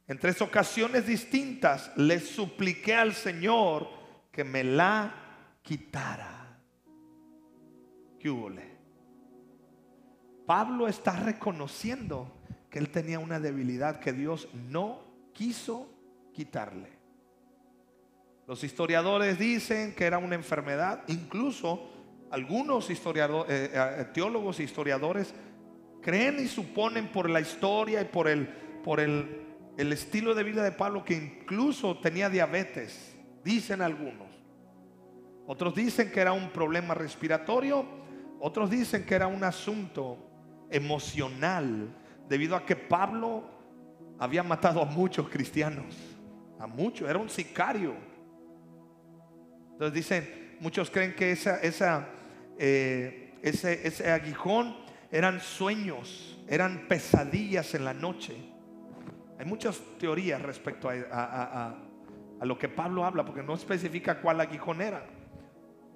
[0.08, 3.86] En tres ocasiones distintas le supliqué al Señor
[4.32, 5.12] que me la
[5.62, 6.56] quitara.
[8.18, 8.69] ¿Qué hubo?
[10.50, 12.28] Pablo está reconociendo
[12.70, 14.98] que él tenía una debilidad que Dios no
[15.32, 15.88] quiso
[16.34, 16.88] quitarle.
[18.48, 21.88] Los historiadores dicen que era una enfermedad, incluso
[22.32, 25.32] algunos historiadores, eh, eh, teólogos e historiadores
[26.02, 28.48] creen y suponen por la historia y por el,
[28.82, 29.46] por el,
[29.78, 34.26] el estilo de vida de Pablo que incluso tenía diabetes, dicen algunos.
[35.46, 37.86] Otros dicen que era un problema respiratorio,
[38.40, 40.26] otros dicen que era un asunto
[40.70, 41.88] emocional
[42.28, 43.42] debido a que Pablo
[44.18, 45.96] había matado a muchos cristianos,
[46.58, 47.94] a muchos, era un sicario.
[49.72, 52.08] Entonces dicen, muchos creen que esa, esa,
[52.58, 54.76] eh, ese, aguijón
[55.10, 58.36] eran sueños, eran pesadillas en la noche.
[59.38, 61.74] Hay muchas teorías respecto a, a,
[62.40, 65.06] a, lo que Pablo habla, porque no especifica cuál aguijón era.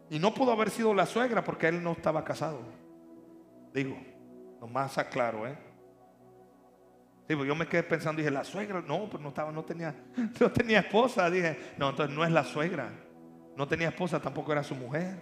[0.09, 2.63] Y no pudo haber sido la suegra porque él no estaba casado.
[3.75, 4.14] Digo
[4.67, 5.57] más aclaro, ¿eh?
[7.27, 9.95] Pues yo me quedé pensando, dije, la suegra, no, pues no estaba, no tenía,
[10.41, 11.31] no tenía esposa.
[11.31, 12.91] Dije, no, entonces no es la suegra.
[13.57, 15.17] No tenía esposa, tampoco era su mujer.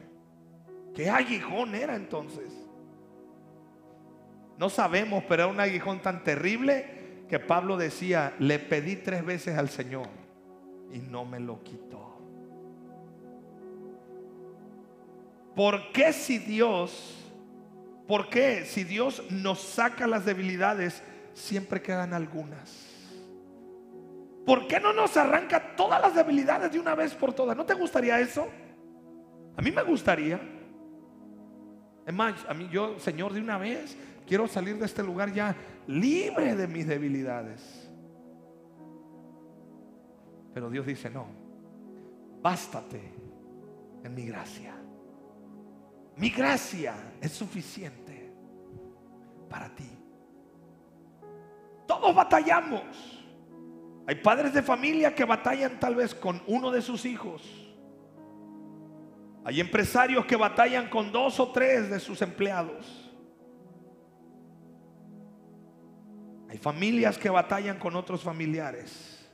[0.94, 2.50] ¿Qué aguijón era entonces?
[4.59, 9.57] No sabemos, pero era un aguijón tan terrible que Pablo decía, le pedí tres veces
[9.57, 10.09] al Señor
[10.92, 12.18] y no me lo quitó.
[15.54, 17.21] ¿Por qué si Dios
[18.13, 18.67] ¿Por qué?
[18.67, 21.02] Si Dios nos saca las debilidades,
[21.33, 22.92] siempre quedan algunas.
[24.44, 27.56] ¿Por qué no nos arranca todas las debilidades de una vez por todas?
[27.56, 28.46] ¿No te gustaría eso?
[29.56, 30.38] A mí me gustaría.
[32.06, 33.96] Es más, a mí yo, Señor, de una vez
[34.27, 35.56] quiero salir de este lugar ya
[35.87, 37.90] libre de mis debilidades.
[40.52, 41.29] Pero Dios dice, no,
[42.42, 43.00] bástate
[44.04, 44.75] en mi gracia.
[46.17, 48.02] Mi gracia es suficiente
[49.53, 49.88] para ti.
[51.87, 53.23] Todos batallamos.
[54.07, 57.42] Hay padres de familia que batallan tal vez con uno de sus hijos.
[59.44, 63.11] Hay empresarios que batallan con dos o tres de sus empleados.
[66.48, 69.31] Hay familias que batallan con otros familiares.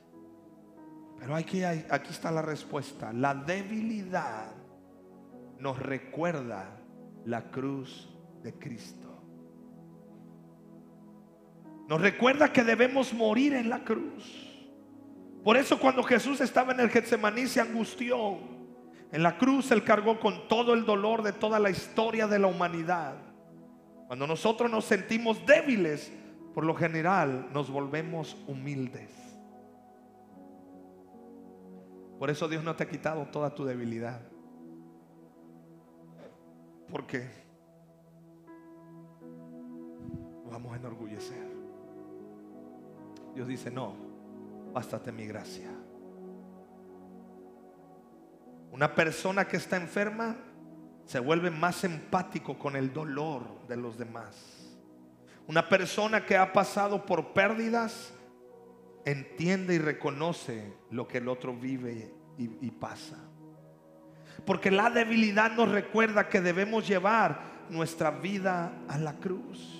[1.18, 3.12] Pero aquí, aquí está la respuesta.
[3.12, 4.52] La debilidad
[5.58, 6.80] nos recuerda
[7.24, 8.08] la cruz
[8.42, 9.07] de Cristo.
[11.88, 14.46] Nos recuerda que debemos morir en la cruz.
[15.42, 18.36] Por eso cuando Jesús estaba en el Getsemaní se angustió.
[19.10, 22.46] En la cruz Él cargó con todo el dolor de toda la historia de la
[22.46, 23.14] humanidad.
[24.06, 26.12] Cuando nosotros nos sentimos débiles,
[26.54, 29.10] por lo general nos volvemos humildes.
[32.18, 34.20] Por eso Dios no te ha quitado toda tu debilidad.
[36.90, 37.30] Porque
[40.50, 41.57] vamos a enorgullecer.
[43.34, 43.94] Dios dice, no,
[44.72, 45.70] bástate mi gracia.
[48.70, 50.36] Una persona que está enferma
[51.06, 54.78] se vuelve más empático con el dolor de los demás.
[55.46, 58.12] Una persona que ha pasado por pérdidas
[59.06, 63.16] entiende y reconoce lo que el otro vive y, y pasa.
[64.44, 69.77] Porque la debilidad nos recuerda que debemos llevar nuestra vida a la cruz.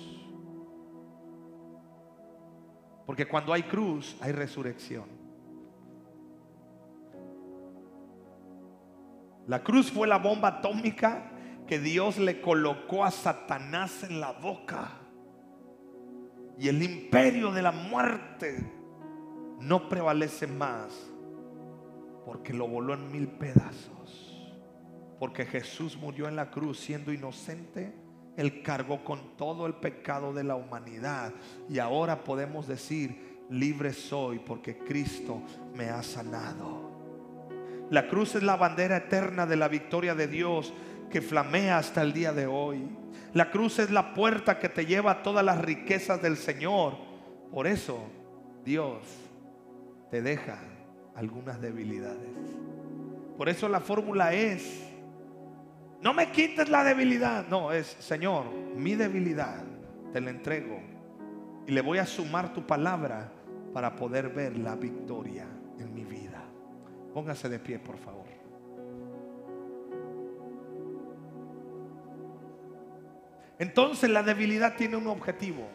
[3.09, 5.05] Porque cuando hay cruz, hay resurrección.
[9.47, 11.31] La cruz fue la bomba atómica
[11.65, 14.91] que Dios le colocó a Satanás en la boca.
[16.59, 18.71] Y el imperio de la muerte
[19.59, 21.09] no prevalece más
[22.25, 24.53] porque lo voló en mil pedazos.
[25.17, 27.91] Porque Jesús murió en la cruz siendo inocente
[28.39, 31.33] él cargó con todo el pecado de la humanidad.
[31.67, 35.41] Y ahora podemos decir, libre soy porque Cristo
[35.75, 36.89] me ha sanado.
[37.89, 40.73] La cruz es la bandera eterna de la victoria de Dios
[41.11, 42.87] que flamea hasta el día de hoy.
[43.33, 46.95] La cruz es la puerta que te lleva a todas las riquezas del Señor.
[47.51, 47.99] Por eso
[48.63, 48.99] Dios
[50.11, 50.59] te deja
[51.13, 52.29] algunas debilidades.
[53.37, 54.88] Por eso la fórmula es
[56.01, 57.47] no me quites la debilidad.
[57.47, 58.45] No, es, Señor,
[58.75, 59.63] mi debilidad
[60.13, 60.79] te la entrego.
[61.67, 63.31] Y le voy a sumar tu palabra
[63.73, 65.45] para poder ver la victoria
[65.77, 66.43] en mi vida.
[67.13, 68.27] Póngase de pie, por favor.
[73.59, 75.67] Entonces la debilidad tiene un objetivo.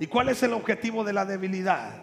[0.00, 2.02] ¿Y cuál es el objetivo de la debilidad?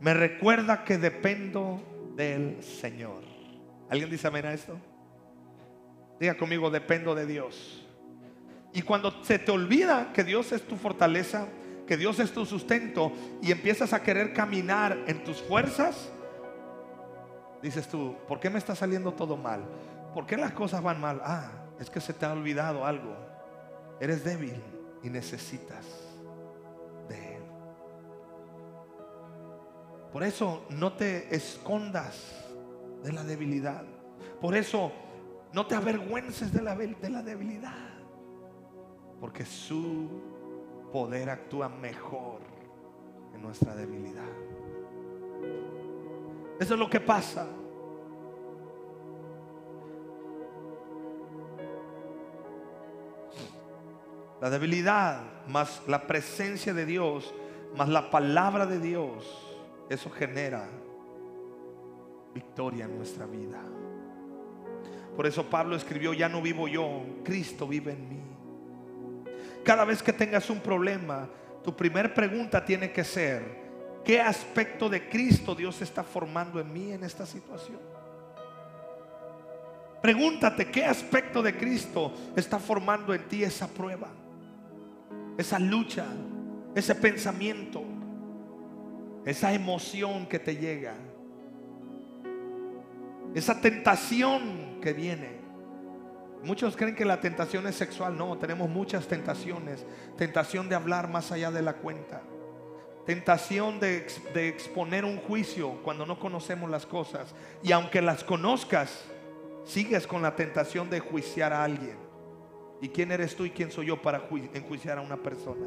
[0.00, 1.80] Me recuerda que dependo
[2.14, 3.22] del Señor.
[3.88, 4.76] ¿Alguien dice amén a esto?
[6.22, 7.84] Diga conmigo, dependo de Dios.
[8.72, 11.48] Y cuando se te olvida que Dios es tu fortaleza,
[11.84, 13.10] que Dios es tu sustento
[13.42, 16.12] y empiezas a querer caminar en tus fuerzas,
[17.60, 19.64] dices tú, ¿por qué me está saliendo todo mal?
[20.14, 21.20] ¿Por qué las cosas van mal?
[21.24, 21.50] Ah,
[21.80, 23.16] es que se te ha olvidado algo.
[23.98, 24.62] Eres débil
[25.02, 25.84] y necesitas
[27.08, 27.42] de Él.
[30.12, 32.46] Por eso no te escondas
[33.02, 33.82] de la debilidad.
[34.40, 34.92] Por eso
[35.52, 37.90] no te avergüences de la, de la debilidad.
[39.20, 40.08] Porque su
[40.92, 42.40] poder actúa mejor
[43.34, 44.24] en nuestra debilidad.
[46.58, 47.46] Eso es lo que pasa.
[54.40, 57.32] La debilidad más la presencia de Dios,
[57.76, 59.24] más la palabra de Dios,
[59.88, 60.68] eso genera
[62.34, 63.60] victoria en nuestra vida.
[65.16, 68.20] Por eso Pablo escribió, ya no vivo yo, Cristo vive en mí.
[69.62, 71.28] Cada vez que tengas un problema,
[71.62, 73.42] tu primer pregunta tiene que ser,
[74.04, 77.78] ¿qué aspecto de Cristo Dios está formando en mí en esta situación?
[80.00, 84.08] Pregúntate, ¿qué aspecto de Cristo está formando en ti esa prueba?
[85.38, 86.06] Esa lucha,
[86.74, 87.84] ese pensamiento,
[89.24, 90.94] esa emoción que te llega,
[93.34, 95.40] esa tentación que viene.
[96.44, 98.16] Muchos creen que la tentación es sexual.
[98.18, 99.86] No, tenemos muchas tentaciones.
[100.16, 102.22] Tentación de hablar más allá de la cuenta.
[103.06, 107.34] Tentación de, exponer un juicio cuando no conocemos las cosas.
[107.62, 109.04] Y aunque las conozcas,
[109.64, 111.96] sigues con la tentación de juiciar a alguien.
[112.80, 115.64] ¿Y quién eres tú y quién soy yo para enjuiciar a una persona?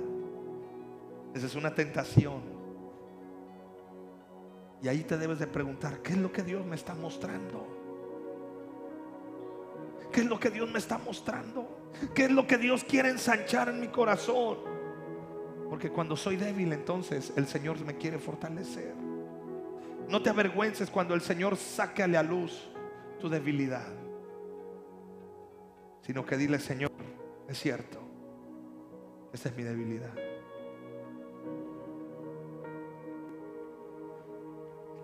[1.33, 2.54] Esa es una tentación.
[4.85, 7.65] Y ahí te debes de preguntar, ¿qué es lo que Dios me está mostrando?
[10.11, 11.89] ¿Qué es lo que Dios me está mostrando?
[12.13, 14.59] ¿Qué es lo que Dios quiere ensanchar en mi corazón?
[15.71, 18.93] Porque cuando soy débil, entonces el Señor me quiere fortalecer.
[20.07, 22.69] No te avergüences cuando el Señor saque a la luz
[23.19, 23.91] tu debilidad.
[26.03, 26.91] Sino que dile, Señor,
[27.49, 27.97] es cierto,
[29.33, 30.13] esta es mi debilidad.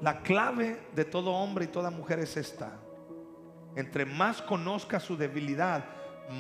[0.01, 2.71] La clave de todo hombre y toda mujer es esta.
[3.75, 5.85] Entre más conozca su debilidad,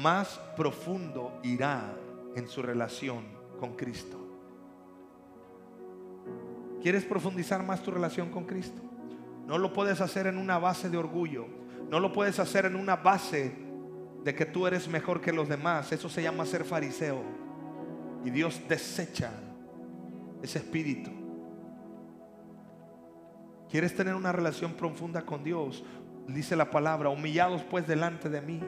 [0.01, 1.93] más profundo irá
[2.35, 3.23] en su relación
[3.59, 4.17] con Cristo.
[6.81, 8.81] ¿Quieres profundizar más tu relación con Cristo?
[9.45, 11.45] No lo puedes hacer en una base de orgullo.
[11.89, 13.53] No lo puedes hacer en una base
[14.23, 15.91] de que tú eres mejor que los demás.
[15.91, 17.21] Eso se llama ser fariseo.
[18.25, 19.31] Y Dios desecha
[20.41, 21.20] ese espíritu.
[23.71, 25.81] ¿Quieres tener una relación profunda con Dios?
[26.27, 28.59] Dice la palabra, humillados pues delante de mí.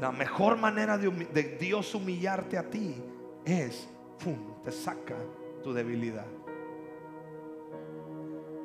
[0.00, 2.96] La mejor manera de, Dios humillarte a ti
[3.44, 3.88] es,
[4.22, 5.14] ¡pum!, te saca
[5.62, 6.26] tu debilidad.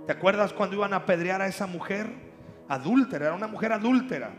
[0.08, 2.08] ¿Te acuerdas cuando iban a apedrear a esa mujer?
[2.68, 4.32] Adúltera, era una mujer adúltera.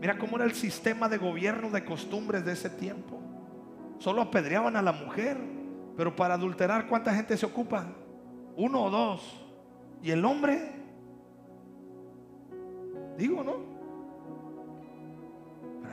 [0.00, 3.20] Mira cómo era el sistema de gobierno de costumbres de ese tiempo.
[3.98, 5.36] Solo apedreaban a la mujer,
[5.96, 7.86] pero para adulterar, ¿cuánta gente se ocupa?
[8.54, 9.47] Uno o dos.
[10.02, 10.72] ¿Y el hombre?
[13.16, 13.78] Digo, ¿no?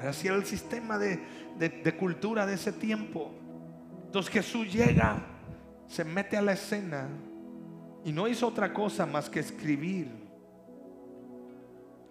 [0.08, 3.32] Así era el sistema de, cultura de ese tiempo.
[4.06, 5.18] Entonces Jesús llega,
[5.88, 7.10] se mete a la escena
[8.04, 10.08] y no hizo otra cosa más que escribir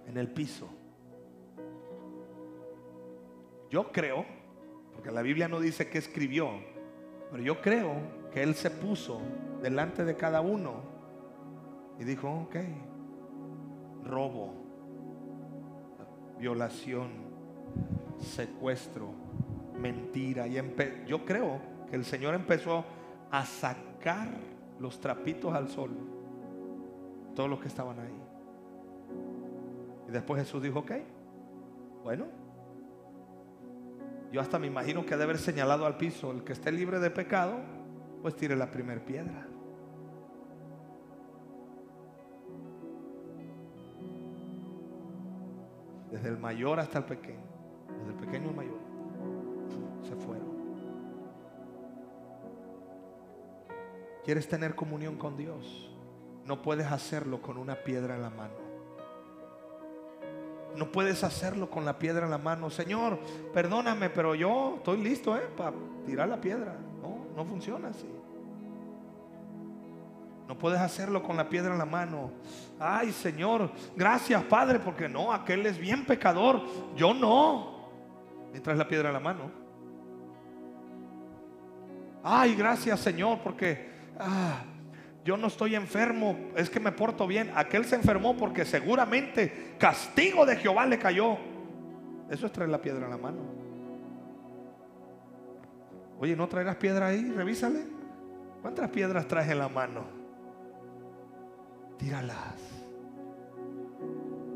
[0.06, 0.68] en el piso.
[3.70, 4.24] Yo creo,
[4.92, 6.50] porque la Biblia no dice que escribió,
[7.30, 7.94] pero yo creo
[8.32, 9.20] que Él se puso
[9.62, 10.93] delante de cada uno
[11.98, 12.56] y dijo, ok,
[14.04, 14.52] robo,
[16.38, 17.10] violación,
[18.18, 19.10] secuestro,
[19.78, 20.46] mentira.
[20.46, 20.60] Y
[21.06, 22.84] yo creo que el Señor empezó
[23.30, 24.28] a sacar
[24.78, 25.90] los trapitos al sol.
[27.34, 28.22] Todos los que estaban ahí.
[30.08, 30.92] Y después Jesús dijo, ok,
[32.02, 32.26] bueno.
[34.32, 36.98] Yo hasta me imagino que ha de haber señalado al piso, el que esté libre
[36.98, 37.60] de pecado,
[38.20, 39.46] pues tire la primera piedra.
[46.14, 47.42] Desde el mayor hasta el pequeño
[47.88, 48.78] desde el pequeño al mayor,
[50.08, 50.54] se fueron.
[54.24, 55.90] ¿Quieres tener comunión con Dios?
[56.46, 58.54] No puedes hacerlo con una piedra en la mano.
[60.76, 62.70] No puedes hacerlo con la piedra en la mano.
[62.70, 63.18] Señor,
[63.52, 65.48] perdóname, pero yo estoy listo ¿eh?
[65.56, 65.72] para
[66.06, 66.76] tirar la piedra.
[67.02, 68.08] No, no funciona así.
[70.48, 72.30] No puedes hacerlo con la piedra en la mano.
[72.78, 76.62] Ay, Señor, gracias, Padre, porque no, aquel es bien pecador.
[76.96, 77.74] Yo no
[78.54, 79.50] y traes la piedra en la mano.
[82.22, 84.62] Ay, gracias Señor, porque ah,
[85.24, 87.50] yo no estoy enfermo, es que me porto bien.
[87.54, 91.36] Aquel se enfermó porque seguramente castigo de Jehová le cayó.
[92.30, 93.38] Eso es traer la piedra en la mano.
[96.18, 97.30] Oye, ¿no traerás piedra ahí?
[97.30, 97.84] Revísale.
[98.62, 100.23] ¿Cuántas piedras traes en la mano?
[101.98, 102.60] Tíralas.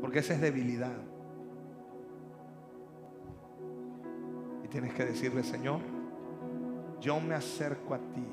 [0.01, 1.09] Porque esa es debilidad.
[4.69, 5.79] tienes que decirle, Señor,
[7.01, 8.27] yo me acerco a ti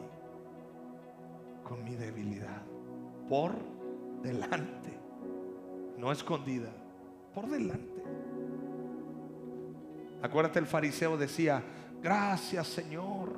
[1.64, 2.62] con mi debilidad,
[3.28, 3.52] por
[4.22, 4.92] delante,
[5.98, 6.70] no escondida,
[7.34, 8.02] por delante.
[10.22, 11.62] Acuérdate, el fariseo decía,
[12.02, 13.32] gracias Señor,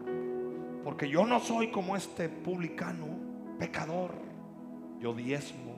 [0.84, 3.06] porque yo no soy como este publicano,
[3.58, 4.27] pecador.
[4.98, 5.74] Yo diezmo,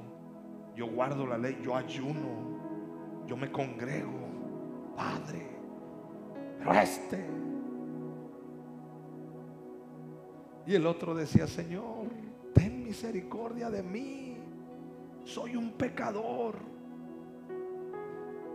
[0.75, 4.19] yo guardo la ley, yo ayuno, yo me congrego,
[4.97, 5.47] Padre.
[6.59, 7.27] Pero este.
[10.67, 12.09] Y el otro decía, Señor,
[12.55, 14.37] ten misericordia de mí.
[15.25, 16.57] Soy un pecador.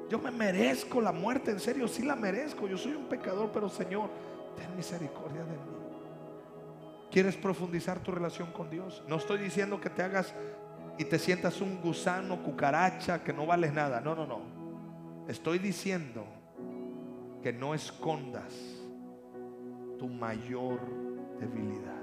[0.09, 2.67] Yo me merezco la muerte, en serio, sí la merezco.
[2.67, 4.09] Yo soy un pecador, pero Señor,
[4.55, 5.74] ten misericordia de mí.
[7.15, 9.01] ¿Quieres profundizar tu relación con Dios?
[9.07, 10.35] No estoy diciendo que te hagas
[10.97, 14.01] y te sientas un gusano, cucaracha, que no vales nada.
[14.01, 14.41] No, no, no.
[15.25, 16.25] Estoy diciendo
[17.41, 18.53] que no escondas
[19.97, 20.81] tu mayor
[21.39, 22.01] debilidad.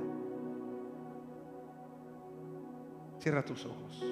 [3.18, 4.02] Cierra tus ojos.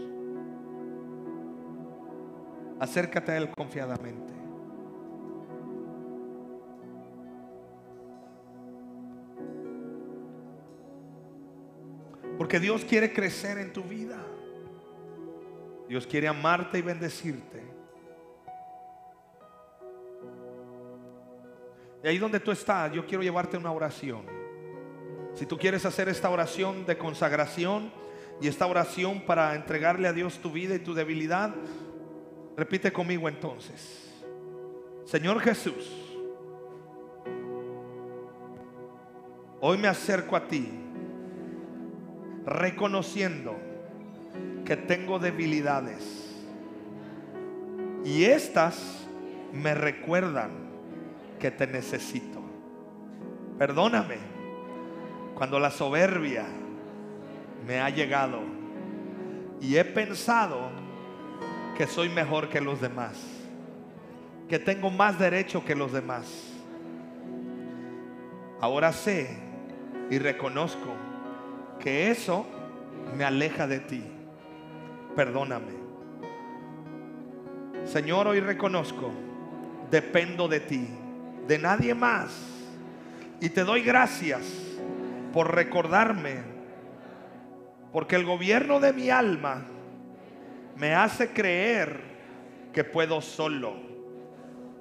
[2.79, 4.35] Acércate a Él confiadamente.
[12.51, 14.19] Porque Dios quiere crecer en tu vida.
[15.89, 17.63] Dios quiere amarte y bendecirte.
[22.03, 24.23] Y ahí donde tú estás, yo quiero llevarte una oración.
[25.37, 27.93] Si tú quieres hacer esta oración de consagración
[28.41, 31.55] y esta oración para entregarle a Dios tu vida y tu debilidad,
[32.57, 34.13] repite conmigo entonces.
[35.05, 35.89] Señor Jesús,
[39.61, 40.90] hoy me acerco a ti
[42.47, 43.57] reconociendo
[44.65, 46.21] que tengo debilidades
[48.05, 49.07] y estas
[49.53, 50.51] me recuerdan
[51.39, 52.41] que te necesito.
[53.59, 54.17] Perdóname
[55.35, 56.45] cuando la soberbia
[57.67, 58.41] me ha llegado
[59.61, 60.71] y he pensado
[61.77, 63.19] que soy mejor que los demás,
[64.49, 66.27] que tengo más derecho que los demás.
[68.61, 69.39] Ahora sé
[70.11, 70.95] y reconozco
[71.81, 72.47] que eso
[73.17, 74.05] me aleja de ti.
[75.17, 75.81] Perdóname.
[77.85, 79.11] Señor, hoy reconozco,
[79.91, 80.89] dependo de ti,
[81.47, 82.31] de nadie más.
[83.41, 84.43] Y te doy gracias
[85.33, 86.43] por recordarme,
[87.93, 89.65] porque el gobierno de mi alma
[90.77, 92.01] me hace creer
[92.73, 93.75] que puedo solo,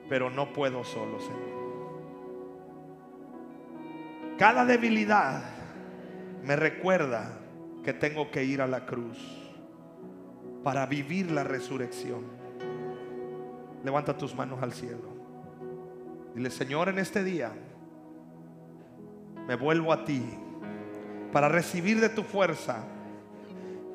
[0.07, 1.49] pero no puedo solo, Señor.
[4.37, 5.58] Cada debilidad
[6.43, 7.39] me recuerda
[7.83, 9.17] que tengo que ir a la cruz
[10.63, 12.23] para vivir la resurrección.
[13.83, 15.09] Levanta tus manos al cielo.
[16.35, 17.51] Dile, Señor, en este día
[19.47, 20.21] me vuelvo a ti
[21.31, 22.83] para recibir de tu fuerza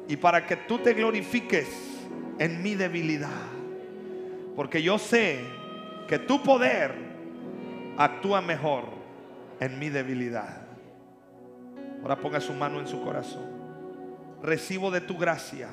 [0.08, 1.68] y para que tú te glorifiques
[2.38, 3.30] en mi debilidad.
[4.56, 5.44] Porque yo sé
[6.08, 6.94] que tu poder
[7.96, 8.84] actúa mejor
[9.60, 10.63] en mi debilidad.
[12.04, 13.46] Ahora ponga su mano en su corazón.
[14.42, 15.70] Recibo de tu gracia.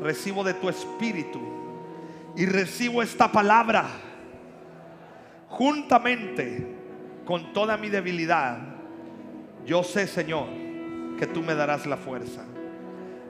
[0.00, 1.42] Recibo de tu espíritu.
[2.34, 3.84] Y recibo esta palabra
[5.50, 6.66] juntamente
[7.26, 8.56] con toda mi debilidad.
[9.66, 10.46] Yo sé, Señor,
[11.18, 12.42] que tú me darás la fuerza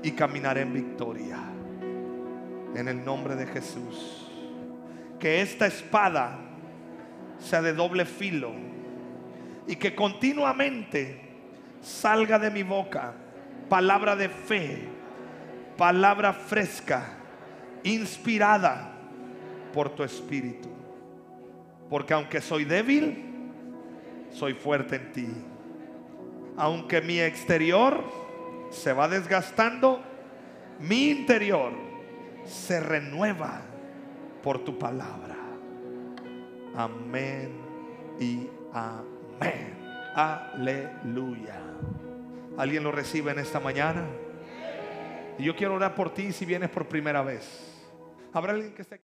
[0.00, 1.38] y caminaré en victoria.
[2.76, 4.30] En el nombre de Jesús.
[5.18, 6.38] Que esta espada
[7.40, 8.52] sea de doble filo
[9.66, 11.23] y que continuamente
[11.84, 13.14] salga de mi boca
[13.68, 14.88] palabra de fe,
[15.76, 17.04] palabra fresca,
[17.82, 18.92] inspirada
[19.72, 20.68] por tu espíritu.
[21.88, 23.24] Porque aunque soy débil,
[24.30, 25.28] soy fuerte en ti.
[26.56, 28.04] Aunque mi exterior
[28.70, 30.00] se va desgastando,
[30.80, 31.72] mi interior
[32.44, 33.62] se renueva
[34.42, 35.36] por tu palabra.
[36.76, 37.50] Amén
[38.20, 39.74] y amén.
[40.14, 41.63] Aleluya.
[42.56, 44.06] ¿Alguien lo recibe en esta mañana?
[45.38, 47.84] Y yo quiero orar por ti si vienes por primera vez.
[48.32, 49.00] ¿Habrá alguien que esté